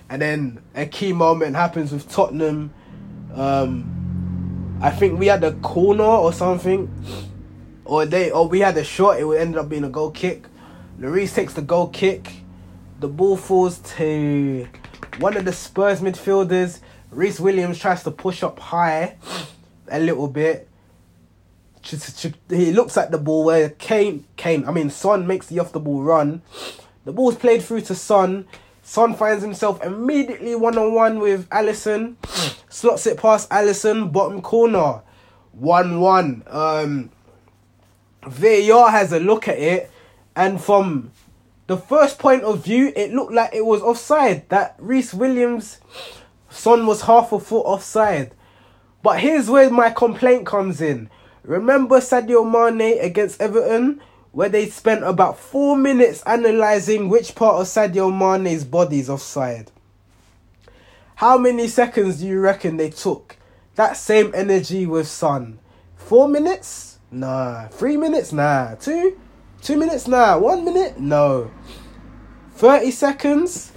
and 0.08 0.22
then 0.22 0.62
a 0.74 0.86
key 0.86 1.12
moment 1.12 1.56
happens 1.56 1.90
with 1.90 2.08
Tottenham. 2.08 2.72
Um, 3.34 3.91
I 4.82 4.90
think 4.90 5.16
we 5.16 5.28
had 5.28 5.44
a 5.44 5.52
corner 5.52 6.02
or 6.02 6.32
something, 6.32 6.90
or 7.84 8.04
they 8.04 8.32
or 8.32 8.48
we 8.48 8.58
had 8.58 8.76
a 8.76 8.82
shot. 8.82 9.20
It 9.20 9.24
would 9.24 9.38
end 9.38 9.56
up 9.56 9.68
being 9.68 9.84
a 9.84 9.88
goal 9.88 10.10
kick. 10.10 10.46
Lloris 10.98 11.32
takes 11.32 11.54
the 11.54 11.62
goal 11.62 11.86
kick. 11.88 12.32
The 12.98 13.06
ball 13.06 13.36
falls 13.36 13.78
to 13.96 14.66
one 15.20 15.36
of 15.36 15.44
the 15.44 15.52
Spurs 15.52 16.00
midfielders. 16.00 16.80
Rhys 17.12 17.38
Williams 17.38 17.78
tries 17.78 18.02
to 18.02 18.10
push 18.10 18.42
up 18.42 18.58
high 18.58 19.18
a 19.88 20.00
little 20.00 20.26
bit. 20.26 20.68
He 22.48 22.72
looks 22.72 22.96
at 22.96 23.12
the 23.12 23.18
ball 23.18 23.44
where 23.44 23.70
Kane, 23.70 24.24
Kane, 24.36 24.64
I 24.66 24.72
mean 24.72 24.90
Son 24.90 25.28
makes 25.28 25.46
the 25.46 25.60
off 25.60 25.70
the 25.70 25.78
ball 25.78 26.02
run. 26.02 26.42
The 27.04 27.12
ball's 27.12 27.36
played 27.36 27.62
through 27.62 27.82
to 27.82 27.94
Son. 27.94 28.48
Son 28.82 29.14
finds 29.14 29.42
himself 29.42 29.82
immediately 29.82 30.54
one 30.54 30.76
on 30.76 30.92
one 30.92 31.18
with 31.20 31.48
Alisson, 31.50 32.16
Slots 32.68 33.06
it 33.06 33.18
past 33.18 33.50
Alisson, 33.50 34.10
bottom 34.10 34.40
corner. 34.40 35.02
1 35.52 36.00
1. 36.00 36.42
Um, 36.46 37.10
VAR 38.26 38.90
has 38.90 39.12
a 39.12 39.20
look 39.20 39.46
at 39.46 39.58
it, 39.58 39.90
and 40.34 40.58
from 40.58 41.12
the 41.66 41.76
first 41.76 42.18
point 42.18 42.42
of 42.44 42.64
view, 42.64 42.90
it 42.96 43.12
looked 43.12 43.32
like 43.32 43.50
it 43.52 43.66
was 43.66 43.82
offside. 43.82 44.48
That 44.48 44.74
Rhys 44.78 45.12
Williams' 45.12 45.80
son 46.48 46.86
was 46.86 47.02
half 47.02 47.30
a 47.32 47.38
foot 47.38 47.60
offside. 47.60 48.32
But 49.02 49.20
here's 49.20 49.50
where 49.50 49.68
my 49.68 49.90
complaint 49.90 50.46
comes 50.46 50.80
in. 50.80 51.10
Remember 51.42 51.98
Sadio 52.00 52.42
Mane 52.42 52.98
against 53.00 53.40
Everton? 53.40 54.00
Where 54.32 54.48
they 54.48 54.66
spent 54.70 55.04
about 55.04 55.38
four 55.38 55.76
minutes 55.76 56.22
analysing 56.26 57.10
which 57.10 57.34
part 57.34 57.60
of 57.60 57.66
Sadio 57.66 58.10
Mane's 58.10 58.64
body 58.64 58.98
is 58.98 59.10
offside. 59.10 59.70
How 61.16 61.36
many 61.36 61.68
seconds 61.68 62.20
do 62.20 62.26
you 62.26 62.40
reckon 62.40 62.78
they 62.78 62.88
took? 62.88 63.36
That 63.74 63.96
same 63.96 64.32
energy 64.34 64.86
with 64.86 65.06
Son. 65.06 65.58
Four 65.96 66.28
minutes? 66.28 66.98
Nah. 67.10 67.68
Three 67.68 67.98
minutes? 67.98 68.32
Nah. 68.32 68.74
Two? 68.76 69.20
Two 69.60 69.76
minutes? 69.76 70.08
Nah. 70.08 70.38
One 70.38 70.64
minute? 70.64 70.98
No. 70.98 71.50
30 72.54 72.90
seconds? 72.90 73.70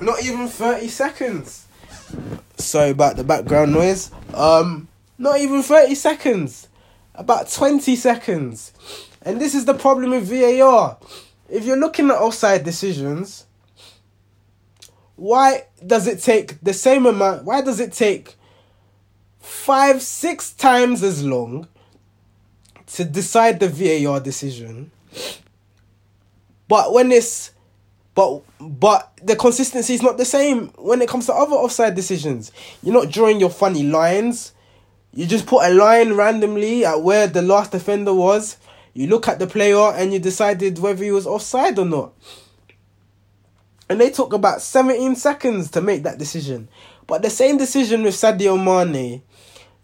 Not 0.00 0.22
even 0.24 0.46
30 0.46 0.86
seconds. 0.88 1.66
Sorry 2.56 2.90
about 2.90 3.16
the 3.16 3.24
background 3.24 3.72
noise. 3.72 4.12
Um, 4.32 4.86
not 5.18 5.40
even 5.40 5.62
30 5.62 5.94
seconds 5.96 6.65
about 7.16 7.50
20 7.50 7.96
seconds. 7.96 8.72
And 9.22 9.40
this 9.40 9.54
is 9.54 9.64
the 9.64 9.74
problem 9.74 10.10
with 10.10 10.28
VAR. 10.28 10.98
If 11.48 11.64
you're 11.64 11.76
looking 11.76 12.10
at 12.10 12.16
offside 12.16 12.64
decisions, 12.64 13.46
why 15.16 15.64
does 15.84 16.06
it 16.06 16.20
take 16.20 16.60
the 16.60 16.72
same 16.74 17.06
amount? 17.06 17.44
Why 17.44 17.62
does 17.62 17.80
it 17.80 17.92
take 17.92 18.36
five, 19.40 20.02
six 20.02 20.52
times 20.52 21.02
as 21.02 21.24
long 21.24 21.68
to 22.86 23.04
decide 23.04 23.60
the 23.60 23.68
VAR 23.68 24.20
decision? 24.20 24.90
But 26.68 26.92
when 26.92 27.12
it's 27.12 27.52
but 28.14 28.42
but 28.58 29.12
the 29.22 29.36
consistency 29.36 29.94
is 29.94 30.02
not 30.02 30.18
the 30.18 30.24
same 30.24 30.68
when 30.78 31.02
it 31.02 31.08
comes 31.08 31.26
to 31.26 31.34
other 31.34 31.54
offside 31.54 31.94
decisions. 31.94 32.50
You're 32.82 32.94
not 32.94 33.12
drawing 33.12 33.38
your 33.38 33.50
funny 33.50 33.82
lines. 33.82 34.52
You 35.16 35.24
just 35.24 35.46
put 35.46 35.64
a 35.64 35.72
line 35.72 36.12
randomly 36.12 36.84
at 36.84 37.02
where 37.02 37.26
the 37.26 37.40
last 37.40 37.72
defender 37.72 38.12
was. 38.12 38.58
You 38.92 39.06
look 39.06 39.28
at 39.28 39.38
the 39.38 39.46
player 39.46 39.90
and 39.94 40.12
you 40.12 40.18
decided 40.18 40.78
whether 40.78 41.02
he 41.02 41.10
was 41.10 41.26
offside 41.26 41.78
or 41.78 41.86
not. 41.86 42.12
And 43.88 43.98
they 43.98 44.10
took 44.10 44.34
about 44.34 44.60
17 44.60 45.16
seconds 45.16 45.70
to 45.70 45.80
make 45.80 46.02
that 46.02 46.18
decision. 46.18 46.68
But 47.06 47.22
the 47.22 47.30
same 47.30 47.56
decision 47.56 48.02
with 48.02 48.14
Sadio 48.14 48.62
Mane, 48.62 49.22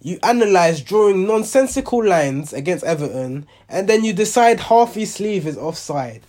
you 0.03 0.19
analyse 0.23 0.83
drawing 0.83 1.27
nonsensical 1.27 2.05
lines 2.05 2.53
against 2.53 2.85
Everton, 2.85 3.47
and 3.71 3.89
then 3.89 4.05
you 4.05 4.13
decide 4.13 4.61
half 4.61 4.95
his 4.95 5.15
sleeve 5.15 5.47
is 5.47 5.57
offside. 5.57 6.21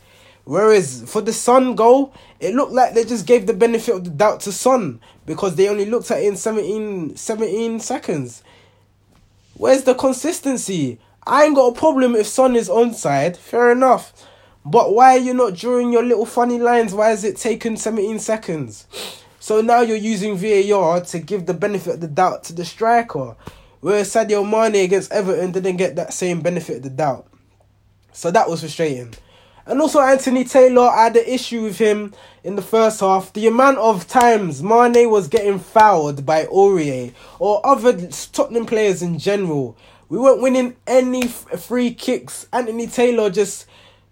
Whereas 0.46 1.04
for 1.08 1.22
the 1.22 1.34
Son 1.34 1.76
goal, 1.76 2.14
it 2.40 2.56
looked 2.56 2.72
like 2.72 2.94
they 2.94 3.04
just 3.04 3.26
gave 3.26 3.48
the 3.48 3.54
benefit 3.54 3.96
of 3.96 4.04
the 4.06 4.12
doubt 4.12 4.40
to 4.42 4.54
Son 4.54 5.02
because 5.26 5.56
they 5.56 5.68
only 5.68 5.86
looked 5.86 6.10
at 6.10 6.20
it 6.20 6.28
in 6.28 6.38
17, 6.38 7.18
17 7.18 7.80
seconds. 7.82 8.44
Where's 9.56 9.84
the 9.84 9.94
consistency? 9.94 11.00
I 11.26 11.46
ain't 11.46 11.56
got 11.56 11.76
a 11.76 11.80
problem 11.80 12.16
if 12.16 12.28
Son 12.28 12.56
is 12.56 12.70
onside, 12.70 13.38
fair 13.38 13.72
enough. 13.72 14.14
But 14.66 14.94
why 14.94 15.16
are 15.16 15.20
you 15.20 15.34
not 15.34 15.56
drawing 15.56 15.94
your 15.94 16.04
little 16.04 16.26
funny 16.26 16.58
lines? 16.58 16.94
Why 16.94 17.12
is 17.12 17.24
it 17.24 17.38
taken 17.38 17.78
17 17.78 18.20
seconds? 18.20 18.88
So 19.44 19.60
now 19.60 19.82
you're 19.82 19.98
using 19.98 20.38
VAR 20.38 21.02
to 21.02 21.20
give 21.20 21.48
the 21.48 21.54
benefit 21.54 21.96
of 21.96 22.00
the 22.00 22.08
doubt 22.08 22.46
to 22.46 22.54
the 22.54 22.64
striker. 22.64 23.36
Where 23.82 24.04
Sadio 24.04 24.50
Mane 24.50 24.86
against 24.86 25.12
Everton 25.12 25.52
didn't 25.52 25.76
get 25.76 25.98
that 25.98 26.14
same 26.14 26.40
benefit 26.40 26.78
of 26.78 26.84
the 26.84 26.90
doubt. 26.90 27.28
So 28.14 28.32
that 28.32 28.50
was 28.50 28.62
frustrating. 28.62 29.14
And 29.66 29.80
also 29.80 30.02
Anthony 30.02 30.44
Taylor, 30.44 30.90
I 30.90 31.06
had 31.06 31.16
an 31.16 31.26
issue 31.26 31.64
with 31.64 31.78
him 31.78 32.14
in 32.44 32.56
the 32.56 32.62
first 32.62 33.00
half. 33.00 33.32
The 33.32 33.48
amount 33.48 33.78
of 33.78 34.08
times 34.08 34.62
Mane 34.62 35.10
was 35.10 35.28
getting 35.28 35.60
fouled 35.60 36.26
by 36.26 36.46
Aurier 36.46 37.14
or 37.40 37.66
other 37.66 37.94
Tottenham 38.08 38.66
players 38.66 39.02
in 39.02 39.18
general. 39.18 39.78
We 40.10 40.18
weren't 40.18 40.42
winning 40.42 40.76
any 40.86 41.28
free 41.28 41.94
kicks. 41.94 42.46
Anthony 42.52 42.88
Taylor 42.88 43.30
just 43.30 43.66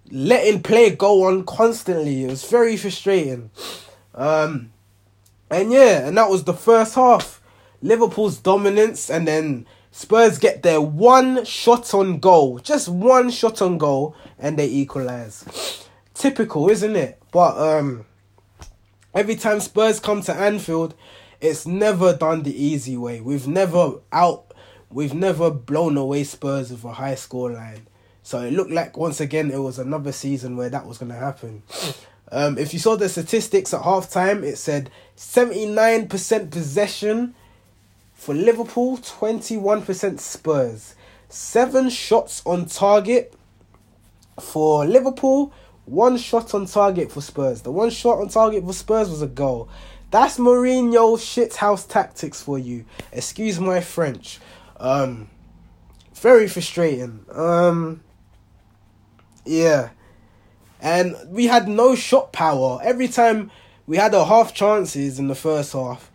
letting 0.10 0.63
play 0.63 0.89
go 0.96 1.25
on 1.27 1.43
constantly. 1.43 2.24
It 2.24 2.29
was 2.29 2.50
very 2.50 2.77
frustrating. 2.77 3.51
Um, 4.15 4.72
and 5.50 5.72
yeah, 5.72 6.08
and 6.08 6.17
that 6.17 6.29
was 6.29 6.46
the 6.46 6.53
first 6.53 6.96
half. 6.96 7.41
Liverpool's 7.81 8.38
dominance, 8.38 9.10
and 9.10 9.27
then 9.27 9.65
Spurs 9.91 10.39
get 10.39 10.63
their 10.63 10.79
one 10.79 11.43
shot 11.43 11.93
on 11.93 12.19
goal, 12.19 12.60
just 12.60 12.88
one 12.88 13.29
shot 13.29 13.62
on 13.62 13.77
goal, 13.77 14.15
and 14.39 14.57
they 14.57 14.67
equalize. 14.67 15.86
Typical, 16.13 16.69
isn't 16.69 16.95
it? 16.95 17.21
But 17.31 17.57
um, 17.57 18.05
every 19.13 19.36
time 19.36 19.60
Spurs 19.60 20.00
come 20.00 20.21
to 20.24 20.33
Anfield, 20.33 20.95
it's 21.41 21.67
never 21.67 22.15
done 22.15 22.43
the 22.43 22.63
easy 22.63 22.95
way. 22.95 23.19
We've 23.19 23.48
never 23.48 23.95
out, 24.13 24.53
we've 24.89 25.13
never 25.13 25.51
blown 25.51 25.98
away 25.98 26.24
Spurs 26.24 26.71
with 26.71 26.86
a 26.86 26.93
high 26.93 27.15
score 27.15 27.51
line. 27.51 27.88
So 28.24 28.39
it 28.39 28.53
looked 28.53 28.71
like 28.71 28.98
once 28.98 29.19
again 29.19 29.51
it 29.51 29.57
was 29.57 29.77
another 29.77 30.13
season 30.13 30.55
where 30.55 30.69
that 30.69 30.86
was 30.86 31.00
going 31.00 31.12
to 31.12 31.17
happen. 31.17 31.63
Um, 32.31 32.57
if 32.57 32.71
you 32.71 32.79
saw 32.79 32.95
the 32.95 33.10
statistics 33.10 33.74
at 33.74 33.81
halftime, 33.81 34.43
it 34.43 34.57
said 34.57 34.89
79% 35.17 36.50
possession 36.50 37.36
for 38.21 38.35
Liverpool, 38.35 38.99
21% 38.99 40.19
Spurs. 40.19 40.93
Seven 41.27 41.89
shots 41.89 42.43
on 42.45 42.67
target 42.67 43.33
for 44.39 44.85
Liverpool, 44.85 45.51
one 45.85 46.17
shot 46.17 46.53
on 46.53 46.67
target 46.67 47.11
for 47.11 47.19
Spurs. 47.19 47.63
The 47.63 47.71
one 47.71 47.89
shot 47.89 48.19
on 48.19 48.29
target 48.29 48.63
for 48.63 48.73
Spurs 48.73 49.09
was 49.09 49.23
a 49.23 49.27
goal. 49.27 49.69
That's 50.11 50.37
Mourinho 50.37 51.17
shithouse 51.17 51.89
tactics 51.89 52.43
for 52.43 52.59
you. 52.59 52.85
Excuse 53.11 53.59
my 53.59 53.81
French. 53.81 54.37
Um, 54.77 55.27
very 56.13 56.47
frustrating. 56.47 57.25
Um, 57.31 58.03
yeah. 59.45 59.89
And 60.79 61.15
we 61.25 61.47
had 61.47 61.67
no 61.67 61.95
shot 61.95 62.31
power. 62.31 62.79
Every 62.83 63.07
time 63.07 63.49
we 63.87 63.97
had 63.97 64.13
our 64.13 64.27
half 64.27 64.53
chances 64.53 65.17
in 65.17 65.27
the 65.27 65.33
first 65.33 65.73
half, 65.73 66.10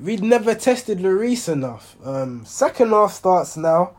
we'd 0.00 0.22
never 0.22 0.54
tested 0.54 0.98
Lloris 0.98 1.52
enough. 1.52 1.96
Um, 2.04 2.44
second 2.44 2.90
half 2.90 3.12
starts 3.12 3.56
now. 3.56 3.96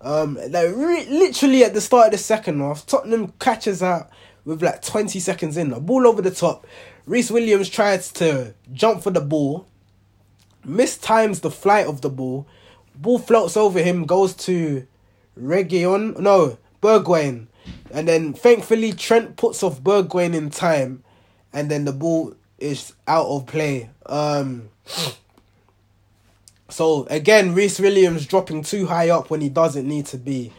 Um, 0.00 0.34
like 0.48 0.74
re- 0.74 1.06
literally 1.06 1.64
at 1.64 1.74
the 1.74 1.80
start 1.80 2.06
of 2.06 2.12
the 2.12 2.18
second 2.18 2.60
half, 2.60 2.84
Tottenham 2.86 3.32
catches 3.38 3.82
out 3.82 4.10
with 4.44 4.62
like 4.62 4.82
20 4.82 5.20
seconds 5.20 5.56
in. 5.56 5.70
The 5.70 5.80
ball 5.80 6.06
over 6.06 6.20
the 6.20 6.30
top. 6.30 6.66
Rhys 7.06 7.30
Williams 7.30 7.68
tries 7.68 8.12
to 8.12 8.54
jump 8.72 9.02
for 9.02 9.10
the 9.10 9.20
ball, 9.20 9.66
mistimes 10.66 11.40
the 11.40 11.50
flight 11.50 11.86
of 11.86 12.00
the 12.00 12.10
ball. 12.10 12.46
Ball 12.94 13.18
floats 13.18 13.56
over 13.56 13.80
him, 13.80 14.04
goes 14.04 14.34
to 14.34 14.86
Reguilon. 15.38 16.18
No, 16.18 16.58
Bergwijn. 16.80 17.46
And 17.90 18.08
then 18.08 18.32
thankfully 18.32 18.92
Trent 18.92 19.36
puts 19.36 19.62
off 19.62 19.80
Bergwijn 19.80 20.34
in 20.34 20.50
time, 20.50 21.04
and 21.52 21.70
then 21.70 21.84
the 21.84 21.92
ball 21.92 22.34
is 22.58 22.92
out 23.06 23.26
of 23.26 23.46
play. 23.46 23.90
Um. 24.06 24.70
So 26.72 27.06
again, 27.10 27.54
Rhys 27.54 27.78
Williams 27.78 28.26
dropping 28.26 28.62
too 28.62 28.86
high 28.86 29.10
up 29.10 29.28
when 29.28 29.42
he 29.42 29.50
doesn't 29.50 29.86
need 29.86 30.06
to 30.06 30.16
be. 30.16 30.52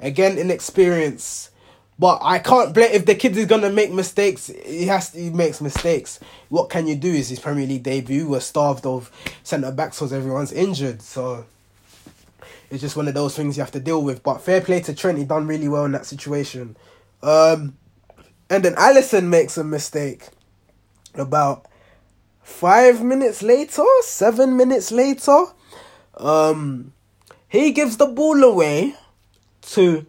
Again, 0.00 0.36
inexperience. 0.36 1.50
But 1.96 2.18
I 2.22 2.38
can't 2.38 2.74
blame 2.74 2.90
if 2.92 3.06
the 3.06 3.14
kid 3.14 3.36
is 3.36 3.46
gonna 3.46 3.70
make 3.70 3.92
mistakes. 3.92 4.48
He 4.48 4.86
has 4.86 5.10
to, 5.12 5.20
he 5.20 5.30
makes 5.30 5.60
mistakes. 5.60 6.18
What 6.48 6.70
can 6.70 6.86
you 6.86 6.96
do? 6.96 7.12
Is 7.12 7.28
his 7.28 7.38
Premier 7.38 7.66
League 7.66 7.82
debut? 7.82 8.26
We're 8.26 8.40
starved 8.40 8.84
of 8.84 9.12
centre 9.44 9.70
backs 9.70 9.98
because 9.98 10.12
everyone's 10.12 10.50
injured. 10.50 11.02
So 11.02 11.44
it's 12.70 12.80
just 12.80 12.96
one 12.96 13.06
of 13.06 13.14
those 13.14 13.36
things 13.36 13.56
you 13.56 13.62
have 13.62 13.72
to 13.72 13.80
deal 13.80 14.02
with. 14.02 14.22
But 14.22 14.40
fair 14.40 14.60
play 14.60 14.80
to 14.80 14.94
Trent, 14.94 15.18
he 15.18 15.24
done 15.24 15.46
really 15.46 15.68
well 15.68 15.84
in 15.84 15.92
that 15.92 16.06
situation. 16.06 16.76
Um, 17.22 17.76
and 18.48 18.64
then 18.64 18.74
Alisson 18.74 19.28
makes 19.28 19.56
a 19.56 19.62
mistake. 19.62 20.28
About 21.14 21.66
five 22.42 23.02
minutes 23.04 23.42
later, 23.42 23.84
seven 24.02 24.56
minutes 24.56 24.90
later, 24.90 25.46
um, 26.20 26.92
he 27.48 27.72
gives 27.72 27.96
the 27.96 28.06
ball 28.06 28.42
away 28.44 28.94
to. 29.62 30.06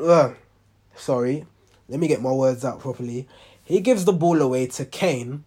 Uh, 0.00 0.32
sorry, 0.96 1.44
let 1.88 2.00
me 2.00 2.08
get 2.08 2.22
my 2.22 2.32
words 2.32 2.64
out 2.64 2.80
properly. 2.80 3.28
He 3.62 3.80
gives 3.80 4.04
the 4.04 4.12
ball 4.12 4.40
away 4.40 4.66
to 4.68 4.84
Kane. 4.84 5.44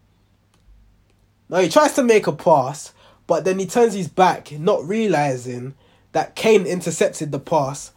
Now 1.50 1.60
he 1.60 1.70
tries 1.70 1.94
to 1.94 2.04
make 2.04 2.28
a 2.28 2.32
pass, 2.32 2.94
but 3.28 3.44
then 3.44 3.60
he 3.60 3.66
turns 3.66 3.94
his 3.94 4.08
back, 4.08 4.52
not 4.52 4.88
realizing 4.88 5.74
that 6.12 6.36
Kane 6.36 6.66
intercepted 6.66 7.32
the 7.32 7.40
pass. 7.40 7.92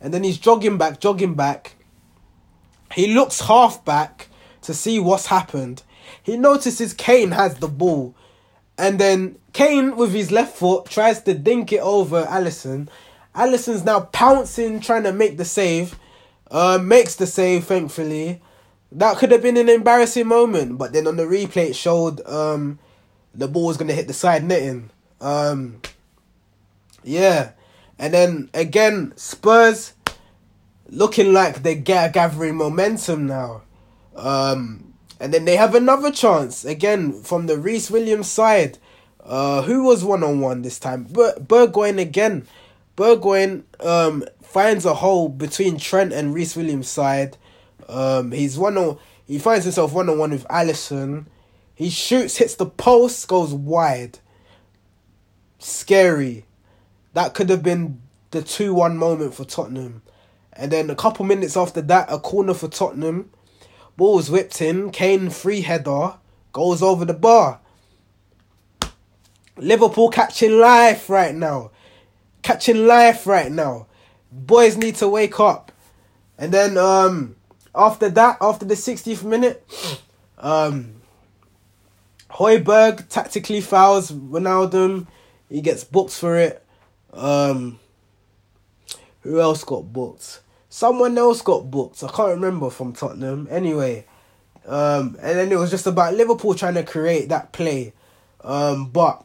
And 0.00 0.12
then 0.12 0.24
he's 0.24 0.38
jogging 0.38 0.78
back, 0.78 1.00
jogging 1.00 1.34
back. 1.34 1.76
He 2.92 3.14
looks 3.14 3.40
half 3.40 3.84
back 3.84 4.28
to 4.62 4.74
see 4.74 4.98
what's 4.98 5.26
happened. 5.26 5.82
He 6.22 6.36
notices 6.36 6.92
Kane 6.92 7.30
has 7.30 7.56
the 7.56 7.68
ball. 7.68 8.14
And 8.76 8.98
then 8.98 9.38
Kane, 9.52 9.96
with 9.96 10.12
his 10.12 10.30
left 10.30 10.56
foot, 10.56 10.86
tries 10.86 11.22
to 11.22 11.34
dink 11.34 11.72
it 11.72 11.80
over 11.80 12.24
Alisson. 12.24 12.88
Alisson's 13.34 13.84
now 13.84 14.00
pouncing, 14.00 14.80
trying 14.80 15.04
to 15.04 15.12
make 15.12 15.36
the 15.36 15.44
save. 15.44 15.98
Uh, 16.50 16.78
makes 16.82 17.16
the 17.16 17.26
save, 17.26 17.64
thankfully. 17.64 18.40
That 18.90 19.16
could 19.16 19.30
have 19.30 19.42
been 19.42 19.56
an 19.56 19.70
embarrassing 19.70 20.26
moment, 20.26 20.76
but 20.76 20.92
then 20.92 21.06
on 21.06 21.16
the 21.16 21.24
replay 21.24 21.70
it 21.70 21.76
showed 21.76 22.20
um, 22.26 22.78
the 23.34 23.48
ball 23.48 23.66
was 23.66 23.78
gonna 23.78 23.94
hit 23.94 24.06
the 24.06 24.12
side 24.12 24.44
netting. 24.44 24.90
Um, 25.20 25.80
yeah. 27.02 27.52
And 27.98 28.12
then 28.12 28.50
again, 28.52 29.14
Spurs 29.16 29.94
looking 30.88 31.32
like 31.32 31.62
they're 31.62 31.74
gathering 31.74 32.56
momentum 32.56 33.26
now. 33.26 33.62
Um, 34.14 34.92
and 35.18 35.32
then 35.32 35.44
they 35.46 35.56
have 35.56 35.74
another 35.74 36.10
chance 36.10 36.64
again 36.64 37.12
from 37.22 37.46
the 37.46 37.56
Rhys 37.56 37.90
Williams 37.90 38.28
side. 38.28 38.76
Uh, 39.24 39.62
who 39.62 39.84
was 39.84 40.04
one 40.04 40.22
on 40.22 40.40
one 40.40 40.62
this 40.62 40.78
time? 40.78 41.04
Ber- 41.04 41.34
Bergwijn 41.38 42.00
again. 42.00 42.46
Bergwijn 42.96 43.62
um, 43.80 44.24
finds 44.42 44.84
a 44.84 44.94
hole 44.94 45.28
between 45.28 45.78
Trent 45.78 46.12
and 46.12 46.34
Rhys 46.34 46.56
Williams' 46.56 46.88
side. 46.88 47.36
Um, 47.88 48.32
he's 48.32 48.58
one 48.58 48.76
on. 48.76 48.98
He 49.26 49.38
finds 49.38 49.64
himself 49.64 49.92
one 49.92 50.08
on 50.08 50.18
one 50.18 50.30
with 50.30 50.46
Alisson. 50.48 51.26
He 51.74 51.88
shoots, 51.90 52.36
hits 52.36 52.54
the 52.54 52.66
post, 52.66 53.26
goes 53.28 53.54
wide. 53.54 54.18
Scary. 55.58 56.44
That 57.14 57.34
could 57.34 57.48
have 57.48 57.62
been 57.62 58.00
the 58.30 58.42
2 58.42 58.74
1 58.74 58.96
moment 58.96 59.34
for 59.34 59.44
Tottenham. 59.44 60.02
And 60.52 60.70
then 60.70 60.90
a 60.90 60.94
couple 60.94 61.24
minutes 61.24 61.56
after 61.56 61.80
that, 61.82 62.12
a 62.12 62.18
corner 62.18 62.54
for 62.54 62.68
Tottenham. 62.68 63.30
Ball 63.96 64.16
was 64.16 64.30
whipped 64.30 64.60
in. 64.60 64.90
Kane 64.90 65.30
free 65.30 65.62
header 65.62 66.14
goes 66.52 66.82
over 66.82 67.04
the 67.04 67.14
bar. 67.14 67.60
Liverpool 69.62 70.08
catching 70.08 70.58
life 70.58 71.08
right 71.08 71.34
now. 71.34 71.70
Catching 72.42 72.86
life 72.86 73.26
right 73.26 73.50
now. 73.50 73.86
Boys 74.30 74.76
need 74.76 74.96
to 74.96 75.08
wake 75.08 75.38
up. 75.40 75.72
And 76.38 76.52
then 76.52 76.76
um 76.76 77.36
after 77.74 78.10
that, 78.10 78.38
after 78.40 78.64
the 78.64 78.74
60th 78.74 79.24
minute, 79.24 79.64
um 80.38 81.02
Højbjerg 82.32 83.08
tactically 83.08 83.60
fouls 83.60 84.10
Wijnaldum. 84.10 85.06
He 85.48 85.60
gets 85.60 85.84
booked 85.84 86.12
for 86.12 86.38
it. 86.38 86.64
Um, 87.12 87.78
who 89.20 89.38
else 89.40 89.64
got 89.64 89.92
booked? 89.92 90.40
Someone 90.70 91.18
else 91.18 91.42
got 91.42 91.70
booked. 91.70 92.02
I 92.02 92.08
can't 92.08 92.30
remember 92.30 92.70
from 92.70 92.94
Tottenham. 92.94 93.46
Anyway, 93.50 94.06
um, 94.66 95.16
and 95.20 95.38
then 95.38 95.52
it 95.52 95.58
was 95.58 95.70
just 95.70 95.86
about 95.86 96.14
Liverpool 96.14 96.54
trying 96.54 96.74
to 96.74 96.82
create 96.84 97.28
that 97.28 97.52
play. 97.52 97.92
Um, 98.42 98.86
but 98.86 99.24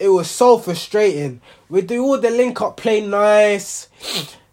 it 0.00 0.08
was 0.08 0.28
so 0.30 0.58
frustrating. 0.58 1.42
We 1.68 1.82
do 1.82 2.02
all 2.02 2.18
the 2.18 2.30
link 2.30 2.60
up 2.62 2.78
play 2.78 3.06
nice, 3.06 3.88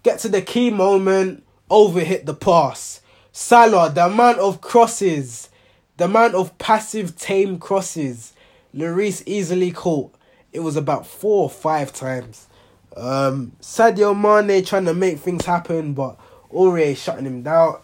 get 0.03 0.19
to 0.19 0.29
the 0.29 0.41
key 0.41 0.69
moment, 0.69 1.43
overhit 1.71 2.25
the 2.25 2.33
pass. 2.33 3.01
Salah, 3.31 3.89
the 3.89 4.05
amount 4.05 4.39
of 4.39 4.59
crosses, 4.59 5.49
the 5.95 6.05
amount 6.05 6.35
of 6.35 6.57
passive 6.57 7.15
tame 7.17 7.59
crosses, 7.59 8.33
Lloris 8.75 9.23
easily 9.25 9.71
caught. 9.71 10.13
It 10.51 10.59
was 10.59 10.75
about 10.75 11.07
four 11.07 11.43
or 11.43 11.49
five 11.49 11.93
times. 11.93 12.47
Um, 12.95 13.53
Sadio 13.61 14.13
Mane 14.15 14.65
trying 14.65 14.85
to 14.85 14.93
make 14.93 15.19
things 15.19 15.45
happen, 15.45 15.93
but 15.93 16.19
Aurier 16.51 16.97
shutting 16.97 17.25
him 17.25 17.43
down. 17.43 17.79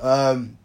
Um, 0.00 0.58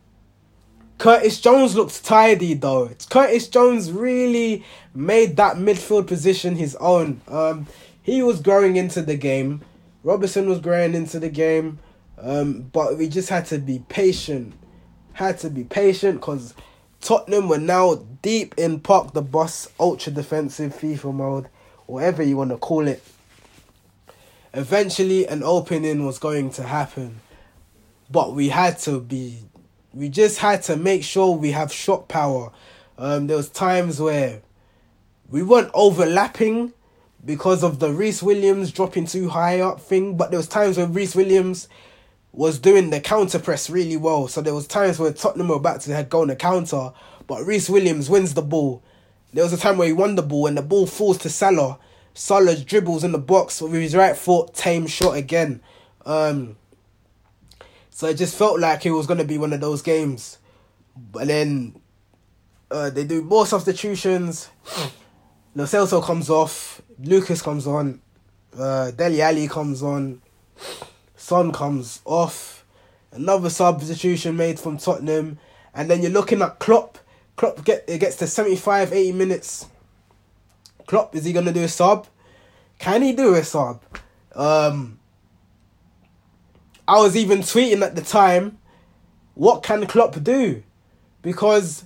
Curtis 1.00 1.40
Jones 1.42 1.76
looked 1.76 2.04
tidy 2.06 2.54
though. 2.54 2.92
Curtis 3.10 3.48
Jones 3.48 3.92
really 3.92 4.64
made 4.94 5.38
that 5.38 5.56
midfield 5.56 6.08
position 6.08 6.56
his 6.56 6.76
own. 6.76 7.22
Um, 7.28 7.68
he 8.04 8.22
was 8.22 8.42
growing 8.42 8.76
into 8.76 9.02
the 9.02 9.16
game. 9.16 9.62
Robertson 10.04 10.48
was 10.48 10.60
growing 10.60 10.94
into 10.94 11.20
the 11.20 11.30
game. 11.30 11.80
Um, 12.22 12.70
but 12.74 12.98
we 12.98 13.08
just 13.08 13.30
had 13.30 13.46
to 13.48 13.60
be 13.60 13.84
patient. 13.88 14.54
Had 15.14 15.40
to 15.40 15.50
be 15.50 15.64
patient 15.64 16.20
because 16.20 16.54
Tottenham 17.02 17.48
were 17.48 17.58
now 17.58 17.96
deep 18.22 18.56
in 18.58 18.82
Park 18.82 19.14
the 19.14 19.22
Bus 19.22 19.70
ultra 19.80 20.12
defensive 20.12 20.76
FIFA 20.76 21.14
mode, 21.14 21.50
whatever 21.86 22.22
you 22.22 22.36
want 22.36 22.52
to 22.52 22.58
call 22.58 22.88
it. 22.88 23.02
Eventually, 24.54 25.28
an 25.28 25.44
opening 25.44 26.06
was 26.06 26.20
going 26.20 26.50
to 26.52 26.64
happen, 26.64 27.22
but 28.12 28.34
we 28.34 28.50
had 28.50 28.80
to 28.80 29.00
be. 29.00 29.44
We 30.00 30.08
just 30.08 30.38
had 30.38 30.64
to 30.64 30.78
make 30.78 31.04
sure 31.04 31.36
we 31.36 31.52
have 31.52 31.74
shot 31.74 32.08
power. 32.08 32.54
Um, 32.98 33.28
there 33.28 33.36
was 33.36 33.50
times 33.50 34.00
where 34.00 34.42
we 35.30 35.44
weren't 35.44 35.72
overlapping 35.74 36.72
because 37.26 37.66
of 37.66 37.80
the 37.80 37.92
Rhys 37.92 38.24
Williams 38.24 38.72
dropping 38.72 39.08
too 39.08 39.28
high 39.28 39.60
up 39.60 39.82
thing, 39.82 40.16
but 40.16 40.32
there 40.32 40.40
was 40.40 40.48
times 40.48 40.78
when 40.78 40.94
Rhys 40.94 41.18
Williams 41.18 41.68
was 42.32 42.60
doing 42.60 42.92
the 42.92 43.02
counter 43.02 43.40
press 43.40 43.70
really 43.70 43.98
well. 43.98 44.30
So 44.30 44.40
there 44.40 44.54
was 44.54 44.68
times 44.68 45.00
where 45.00 45.12
Tottenham 45.12 45.50
were 45.50 45.58
about 45.58 45.82
to 45.82 46.08
go 46.10 46.22
on 46.22 46.30
a 46.30 46.36
counter, 46.38 46.94
but 47.28 47.46
Rhys 47.46 47.70
Williams 47.70 48.10
wins 48.10 48.36
the 48.36 48.42
ball. 48.42 48.82
There 49.34 49.44
was 49.44 49.52
a 49.52 49.58
time 49.58 49.78
where 49.78 49.88
he 49.88 49.94
won 49.94 50.16
the 50.16 50.22
ball 50.22 50.48
and 50.48 50.58
the 50.58 50.62
ball 50.62 50.88
falls 50.88 51.18
to 51.18 51.30
Salah. 51.30 51.78
Salah 52.14 52.56
dribbles 52.56 53.04
in 53.04 53.12
the 53.12 53.18
box 53.18 53.62
with 53.62 53.74
his 53.74 53.98
right 53.98 54.16
foot, 54.16 54.54
tame 54.54 54.88
shot 54.88 55.18
again. 55.18 55.60
Um, 56.06 56.56
so 58.00 58.08
it 58.08 58.14
just 58.14 58.38
felt 58.38 58.62
like 58.62 58.86
it 58.86 58.92
was 58.92 59.06
gonna 59.06 59.26
be 59.26 59.38
one 59.38 59.52
of 59.52 59.60
those 59.60 59.82
games. 59.82 60.38
But 60.96 61.28
then 61.28 61.82
uh, 62.72 62.92
they 62.92 63.04
do 63.04 63.22
more 63.22 63.46
substitutions. 63.46 64.48
Lo 65.56 65.66
Celso 65.66 66.02
comes 66.02 66.30
off. 66.30 66.82
Lucas 66.98 67.42
comes 67.42 67.68
on. 67.68 68.00
Uh, 68.58 68.92
Dele 68.92 69.22
Alli 69.22 69.50
comes 69.50 69.84
on. 69.84 70.22
Son 71.18 71.52
comes 71.52 72.00
off. 72.06 72.66
Another 73.12 73.50
substitution 73.50 74.38
made 74.38 74.62
from 74.62 74.78
Tottenham. 74.78 75.38
And 75.74 75.92
then 75.92 76.02
you're 76.02 76.10
looking 76.10 76.42
at 76.42 76.58
Klopp. 76.58 77.00
Klopp 77.36 77.66
get 77.66 77.84
it 77.86 77.98
gets 77.98 78.16
to 78.16 78.28
75, 78.28 78.94
80 78.94 79.12
minutes. 79.12 79.66
Klopp, 80.88 81.14
is 81.18 81.26
he 81.26 81.34
gonna 81.34 81.52
do 81.52 81.66
a 81.66 81.68
sub? 81.68 82.08
Can 82.78 83.02
he 83.02 83.12
do 83.12 83.36
a 83.36 83.44
sub? 83.44 83.84
Um 84.34 85.00
I 86.90 86.98
was 86.98 87.16
even 87.16 87.42
tweeting 87.42 87.84
at 87.84 87.96
the 87.96 88.02
time, 88.02 88.58
what 89.36 89.62
can 89.62 89.86
Klopp 89.86 90.24
do? 90.24 90.64
Because 91.22 91.86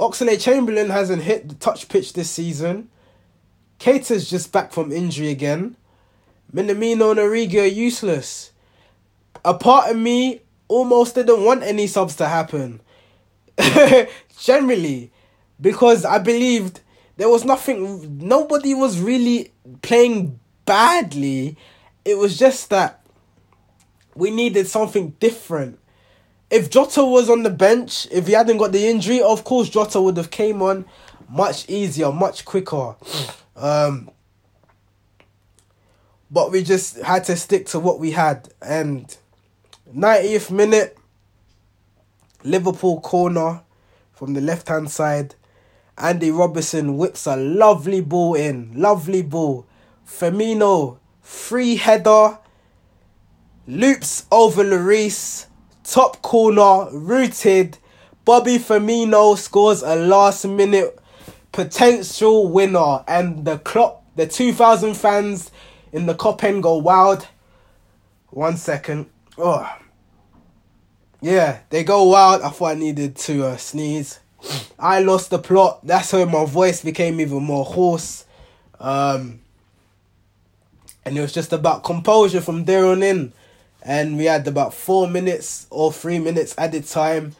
Oxlade 0.00 0.40
Chamberlain 0.42 0.90
hasn't 0.90 1.22
hit 1.22 1.48
the 1.48 1.54
touch 1.54 1.88
pitch 1.88 2.14
this 2.14 2.28
season. 2.28 2.90
Keita's 3.78 4.28
just 4.28 4.50
back 4.50 4.72
from 4.72 4.90
injury 4.90 5.28
again. 5.28 5.76
Minamino 6.52 7.12
and 7.12 7.20
Origi 7.20 7.62
are 7.62 7.66
useless. 7.66 8.50
A 9.44 9.54
part 9.54 9.88
of 9.88 9.96
me 9.96 10.40
almost 10.66 11.14
didn't 11.14 11.44
want 11.44 11.62
any 11.62 11.86
subs 11.86 12.16
to 12.16 12.26
happen. 12.26 12.80
Generally. 14.36 15.12
Because 15.60 16.04
I 16.04 16.18
believed 16.18 16.80
there 17.18 17.28
was 17.28 17.44
nothing, 17.44 18.18
nobody 18.18 18.74
was 18.74 18.98
really 18.98 19.52
playing 19.82 20.40
badly. 20.64 21.56
It 22.04 22.18
was 22.18 22.36
just 22.36 22.70
that 22.70 22.97
we 24.18 24.30
needed 24.30 24.66
something 24.66 25.10
different. 25.20 25.78
If 26.50 26.70
Jota 26.70 27.04
was 27.04 27.30
on 27.30 27.42
the 27.42 27.50
bench, 27.50 28.08
if 28.10 28.26
he 28.26 28.32
hadn't 28.32 28.58
got 28.58 28.72
the 28.72 28.86
injury, 28.86 29.20
of 29.20 29.44
course 29.44 29.68
Jota 29.68 30.00
would 30.00 30.16
have 30.16 30.30
came 30.30 30.62
on 30.62 30.86
much 31.28 31.68
easier, 31.68 32.10
much 32.10 32.44
quicker. 32.44 32.96
Um, 33.54 34.10
but 36.30 36.50
we 36.50 36.62
just 36.62 36.96
had 36.98 37.24
to 37.24 37.36
stick 37.36 37.66
to 37.66 37.78
what 37.78 37.98
we 37.98 38.12
had. 38.12 38.48
And 38.60 39.14
90th 39.94 40.50
minute, 40.50 40.98
Liverpool 42.44 43.00
corner 43.00 43.62
from 44.12 44.34
the 44.34 44.40
left 44.40 44.68
hand 44.68 44.90
side. 44.90 45.34
Andy 45.96 46.30
Robertson 46.30 46.96
whips 46.96 47.26
a 47.26 47.36
lovely 47.36 48.00
ball 48.00 48.34
in. 48.34 48.70
Lovely 48.74 49.22
ball. 49.22 49.66
Firmino, 50.06 50.98
free 51.20 51.76
header. 51.76 52.38
Loops 53.68 54.24
over 54.32 54.64
Lloris. 54.64 55.44
Top 55.84 56.22
corner, 56.22 56.88
rooted. 56.90 57.76
Bobby 58.24 58.56
Firmino 58.56 59.36
scores 59.36 59.82
a 59.82 59.94
last 59.94 60.46
minute 60.46 60.98
potential 61.52 62.48
winner. 62.48 63.04
And 63.06 63.44
the 63.44 63.58
clock, 63.58 64.02
the 64.16 64.26
2,000 64.26 64.94
fans 64.94 65.50
in 65.92 66.06
the 66.06 66.38
end 66.42 66.62
go 66.62 66.78
wild. 66.78 67.28
One 68.30 68.56
second. 68.56 69.10
Oh. 69.36 69.70
Yeah, 71.20 71.60
they 71.68 71.84
go 71.84 72.04
wild. 72.04 72.40
I 72.40 72.48
thought 72.48 72.70
I 72.70 72.74
needed 72.74 73.16
to 73.16 73.48
uh, 73.48 73.56
sneeze. 73.58 74.18
I 74.78 75.00
lost 75.00 75.28
the 75.28 75.38
plot. 75.38 75.86
That's 75.86 76.10
when 76.14 76.30
my 76.30 76.46
voice 76.46 76.82
became 76.82 77.20
even 77.20 77.42
more 77.42 77.66
hoarse. 77.66 78.24
Um, 78.80 79.40
and 81.04 81.18
it 81.18 81.20
was 81.20 81.34
just 81.34 81.52
about 81.52 81.84
composure 81.84 82.40
from 82.40 82.64
there 82.64 82.86
on 82.86 83.02
in. 83.02 83.34
And 83.82 84.16
we 84.16 84.24
had 84.24 84.46
about 84.46 84.74
four 84.74 85.08
minutes 85.08 85.66
or 85.70 85.92
three 85.92 86.18
minutes 86.18 86.54
added 86.58 86.86
time. 86.86 87.34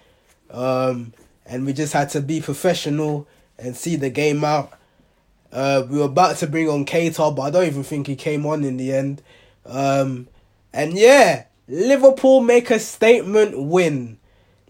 Um, 0.51 1.13
and 1.45 1.67
we 1.67 1.73
just 1.73 1.93
had 1.93 2.11
to 2.11 2.21
be 2.21 2.41
professional 2.41 3.27
and 3.59 3.77
see 3.77 3.97
the 3.97 4.11
game 4.11 4.45
out. 4.45 4.73
Uh, 5.51 5.85
we 5.89 5.99
were 5.99 6.05
about 6.05 6.37
to 6.37 6.47
bring 6.47 6.69
on 6.69 6.85
Keita, 6.85 7.35
but 7.35 7.43
I 7.43 7.51
don't 7.51 7.67
even 7.67 7.83
think 7.83 8.07
he 8.07 8.17
came 8.17 8.45
on 8.47 8.65
in 8.65 8.77
the 8.77 8.93
end. 8.93 9.23
Um, 9.65 10.29
and 10.73 10.93
yeah, 10.93 11.45
Liverpool 11.67 12.41
make 12.41 12.71
a 12.71 12.79
statement 12.79 13.61
win. 13.61 14.19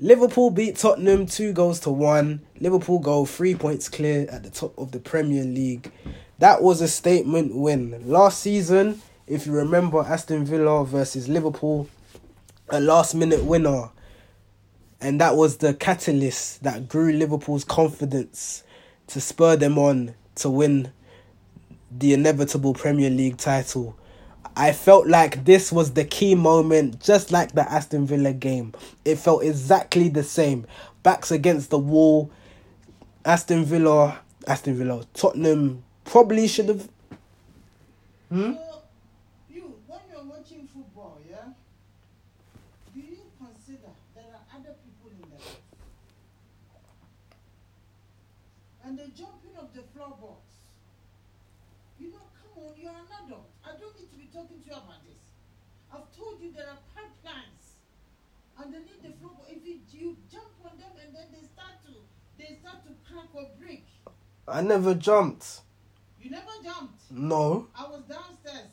Liverpool 0.01 0.51
beat 0.51 0.77
Tottenham 0.77 1.27
two 1.27 1.53
goals 1.53 1.81
to 1.81 1.91
one. 1.91 2.43
Liverpool 2.61 3.01
go 3.01 3.25
three 3.25 3.57
points 3.57 3.89
clear 3.89 4.29
at 4.31 4.45
the 4.45 4.51
top 4.51 4.79
of 4.79 4.93
the 4.93 5.01
Premier 5.01 5.43
League. 5.43 5.91
That 6.39 6.63
was 6.63 6.81
a 6.81 6.87
statement 6.87 7.57
win. 7.57 8.09
Last 8.09 8.41
season, 8.41 9.03
if 9.29 9.47
you 9.47 9.53
remember, 9.53 10.01
Aston 10.01 10.45
Villa 10.45 10.85
versus 10.85 11.29
Liverpool, 11.29 11.89
a 12.71 12.81
last 12.81 13.15
minute 13.15 13.45
winner. 13.45 13.91
And 15.01 15.21
that 15.21 15.37
was 15.37 15.59
the 15.59 15.75
catalyst 15.75 16.63
that 16.65 16.89
grew 16.89 17.13
Liverpool's 17.13 17.65
confidence 17.65 18.65
to 19.09 19.21
spur 19.21 19.57
them 19.57 19.79
on 19.79 20.15
to 20.37 20.51
win 20.51 20.93
the 21.91 22.15
inevitable 22.15 22.75
Premier 22.75 23.11
League 23.11 23.37
title. 23.37 23.97
I 24.57 24.73
felt 24.73 25.07
like 25.07 25.45
this 25.45 25.71
was 25.71 25.93
the 25.93 26.05
key 26.05 26.35
moment, 26.35 27.01
just 27.01 27.31
like 27.31 27.53
the 27.53 27.71
Aston 27.71 28.07
Villa 28.07 28.33
game. 28.33 28.75
It 29.05 29.17
felt 29.17 29.45
exactly 29.45 30.09
the 30.09 30.25
same. 30.25 30.67
Backs 31.03 31.31
against 31.31 31.71
the 31.71 31.79
wall. 31.79 32.31
Aston 33.25 33.65
Villa, 33.65 34.21
Aston 34.47 34.75
Villa, 34.75 35.05
Tottenham 35.15 35.85
probably 36.05 36.49
should 36.49 36.69
have. 36.69 36.89
Hmm? 38.31 38.55
you, 39.49 39.75
when 39.87 40.01
you're 40.11 40.25
watching 40.25 40.67
football, 40.67 41.19
yeah, 41.29 41.53
do 42.95 43.01
you 43.01 43.19
consider 43.39 43.91
there 44.15 44.25
are 44.33 44.59
other 44.59 44.75
people 44.85 45.11
in 45.11 45.31
there? 45.31 45.57
And 48.85 48.99
the 48.99 49.09
jumping 49.17 49.57
of 49.59 49.73
the 49.75 49.83
floorboards. 49.95 50.49
You 51.99 52.13
know, 52.13 52.25
come 52.41 52.65
on, 52.65 52.73
you're 52.81 52.91
an 52.91 53.27
adult. 53.27 53.49
I 53.65 53.71
don't 53.81 53.99
need 53.99 54.11
to 54.13 54.17
be 54.17 54.28
talking 54.39 54.63
to 54.63 54.67
you 54.71 54.77
about 54.77 55.03
this. 55.03 55.25
I've 55.93 56.07
told 56.17 56.41
you 56.41 56.53
there 56.55 56.69
are 56.71 56.79
pipelines 56.95 57.83
underneath 58.57 59.03
the 59.03 59.11
floor. 59.19 59.35
If 59.49 59.67
you, 59.67 59.81
you 59.91 60.17
jump 60.31 60.55
on 60.65 60.79
them 60.79 60.95
and 61.05 61.15
then 61.15 61.27
they 61.33 61.45
start 61.49 61.83
to 61.87 61.93
they 62.39 62.57
start 62.63 62.87
to 62.87 62.93
crack 63.11 63.27
or 63.35 63.47
break. 63.59 63.85
I 64.47 64.61
never 64.61 64.95
jumped. 64.95 65.63
You 66.23 66.31
never 66.31 66.55
jumped. 66.63 67.03
No. 67.11 67.67
I 67.77 67.83
was 67.83 68.03
downstairs. 68.09 68.71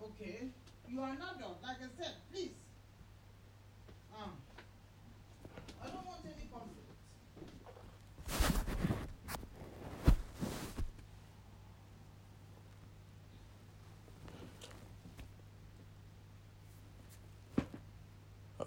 Okay. 0.00 0.46
You 0.88 1.00
are 1.00 1.10
an 1.10 1.18
adult, 1.34 1.58
like 1.62 1.78
I 1.78 1.90
said, 2.00 2.14
please. 2.32 2.54
Um, 4.16 4.30
I 5.82 5.86
don't 5.88 6.06
want 6.06 6.20
any 6.24 6.48
conflict. 6.52 6.84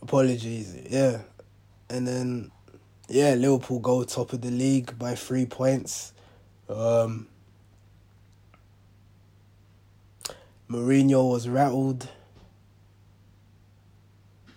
Apologies. 0.07 0.73
Yeah. 0.89 1.19
And 1.89 2.07
then, 2.07 2.51
yeah, 3.09 3.33
Liverpool 3.33 3.79
go 3.79 4.05
top 4.05 4.31
of 4.31 4.39
the 4.39 4.49
league 4.49 4.97
by 4.97 5.15
three 5.15 5.45
points. 5.45 6.13
Um, 6.69 7.27
Mourinho 10.69 11.29
was 11.29 11.49
rattled 11.49 12.07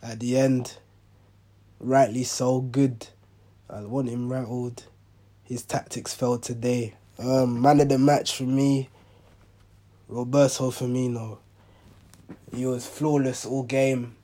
at 0.00 0.20
the 0.20 0.38
end. 0.38 0.76
Rightly 1.80 2.22
so. 2.22 2.60
Good. 2.60 3.08
I 3.68 3.80
want 3.80 4.08
him 4.08 4.30
rattled. 4.30 4.84
His 5.42 5.64
tactics 5.64 6.14
failed 6.14 6.44
today. 6.44 6.94
Um, 7.18 7.60
man 7.60 7.80
of 7.80 7.88
the 7.88 7.98
match 7.98 8.36
for 8.36 8.44
me. 8.44 8.88
Roberto 10.06 10.70
Firmino. 10.70 11.38
He 12.54 12.66
was 12.66 12.86
flawless 12.86 13.44
all 13.44 13.64
game. 13.64 14.14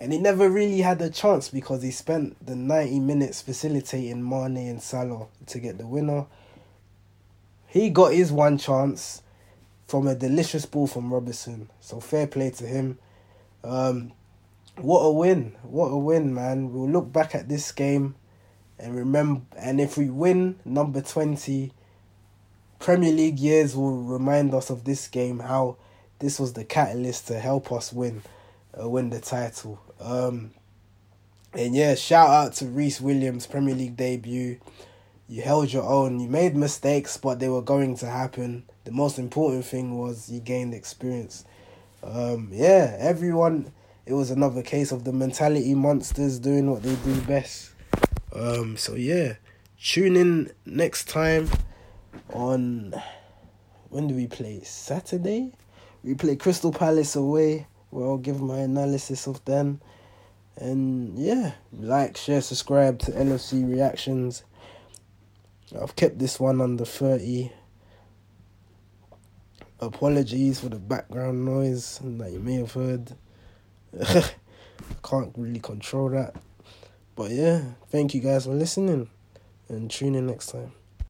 And 0.00 0.12
he 0.12 0.18
never 0.18 0.48
really 0.48 0.80
had 0.80 1.02
a 1.02 1.10
chance 1.10 1.48
because 1.48 1.82
he 1.82 1.90
spent 1.90 2.46
the 2.46 2.54
90 2.54 3.00
minutes 3.00 3.42
facilitating 3.42 4.26
Mane 4.26 4.56
and 4.56 4.80
Salah 4.80 5.26
to 5.46 5.58
get 5.58 5.76
the 5.76 5.88
winner. 5.88 6.26
He 7.66 7.90
got 7.90 8.14
his 8.14 8.30
one 8.30 8.58
chance 8.58 9.22
from 9.88 10.06
a 10.06 10.14
delicious 10.14 10.66
ball 10.66 10.86
from 10.86 11.12
Robertson. 11.12 11.68
So 11.80 11.98
fair 11.98 12.28
play 12.28 12.50
to 12.50 12.64
him. 12.64 12.98
Um, 13.64 14.12
what 14.76 15.00
a 15.00 15.10
win. 15.10 15.56
What 15.62 15.88
a 15.88 15.98
win, 15.98 16.32
man. 16.32 16.72
We'll 16.72 16.88
look 16.88 17.12
back 17.12 17.34
at 17.34 17.48
this 17.48 17.72
game 17.72 18.14
and 18.78 18.94
remember 18.94 19.40
and 19.58 19.80
if 19.80 19.96
we 19.98 20.08
win 20.08 20.60
number 20.64 21.00
20 21.00 21.72
Premier 22.78 23.12
League 23.12 23.40
years 23.40 23.74
will 23.74 23.96
remind 23.96 24.54
us 24.54 24.70
of 24.70 24.84
this 24.84 25.08
game 25.08 25.40
how 25.40 25.76
this 26.20 26.38
was 26.38 26.52
the 26.52 26.64
catalyst 26.64 27.26
to 27.26 27.40
help 27.40 27.72
us 27.72 27.92
win 27.92 28.22
uh, 28.80 28.88
win 28.88 29.10
the 29.10 29.20
title. 29.20 29.80
Um, 30.00 30.52
and 31.52 31.74
yeah, 31.74 31.94
shout 31.94 32.28
out 32.28 32.52
to 32.54 32.66
Rhys 32.66 33.00
Williams 33.00 33.46
Premier 33.46 33.74
League 33.74 33.96
debut. 33.96 34.58
You 35.28 35.42
held 35.42 35.72
your 35.72 35.84
own. 35.84 36.20
You 36.20 36.28
made 36.28 36.56
mistakes, 36.56 37.16
but 37.16 37.38
they 37.38 37.48
were 37.48 37.62
going 37.62 37.96
to 37.96 38.06
happen. 38.06 38.64
The 38.84 38.92
most 38.92 39.18
important 39.18 39.64
thing 39.64 39.98
was 39.98 40.30
you 40.30 40.40
gained 40.40 40.74
experience. 40.74 41.44
Um, 42.02 42.48
yeah, 42.52 42.96
everyone. 42.98 43.72
It 44.06 44.14
was 44.14 44.30
another 44.30 44.62
case 44.62 44.90
of 44.90 45.04
the 45.04 45.12
mentality 45.12 45.74
monsters 45.74 46.38
doing 46.38 46.70
what 46.70 46.82
they 46.82 46.94
do 46.96 47.20
best. 47.22 47.72
Um, 48.32 48.76
so 48.76 48.94
yeah, 48.94 49.34
tune 49.82 50.16
in 50.16 50.52
next 50.64 51.08
time 51.08 51.50
on 52.32 52.94
when 53.90 54.08
do 54.08 54.14
we 54.14 54.26
play? 54.26 54.60
Saturday? 54.64 55.52
We 56.02 56.14
play 56.14 56.36
Crystal 56.36 56.72
Palace 56.72 57.16
away. 57.16 57.66
Where 57.90 58.06
I'll 58.06 58.18
give 58.18 58.40
my 58.40 58.58
analysis 58.58 59.26
of 59.26 59.44
them. 59.44 59.80
And 60.56 61.18
yeah, 61.18 61.52
like, 61.72 62.16
share, 62.16 62.40
subscribe 62.40 62.98
to 63.00 63.12
LFC 63.12 63.68
Reactions. 63.68 64.44
I've 65.80 65.94
kept 65.96 66.18
this 66.18 66.40
one 66.40 66.60
under 66.60 66.84
30. 66.84 67.52
Apologies 69.80 70.60
for 70.60 70.68
the 70.68 70.78
background 70.78 71.44
noise 71.44 72.00
that 72.02 72.32
you 72.32 72.40
may 72.40 72.54
have 72.54 72.72
heard. 72.72 73.14
I 74.00 74.24
Can't 75.02 75.32
really 75.36 75.60
control 75.60 76.10
that. 76.10 76.34
But 77.14 77.30
yeah, 77.30 77.62
thank 77.88 78.14
you 78.14 78.20
guys 78.20 78.44
for 78.44 78.52
listening 78.52 79.08
and 79.68 79.90
tune 79.90 80.14
in 80.14 80.26
next 80.26 80.52
time. 80.52 80.72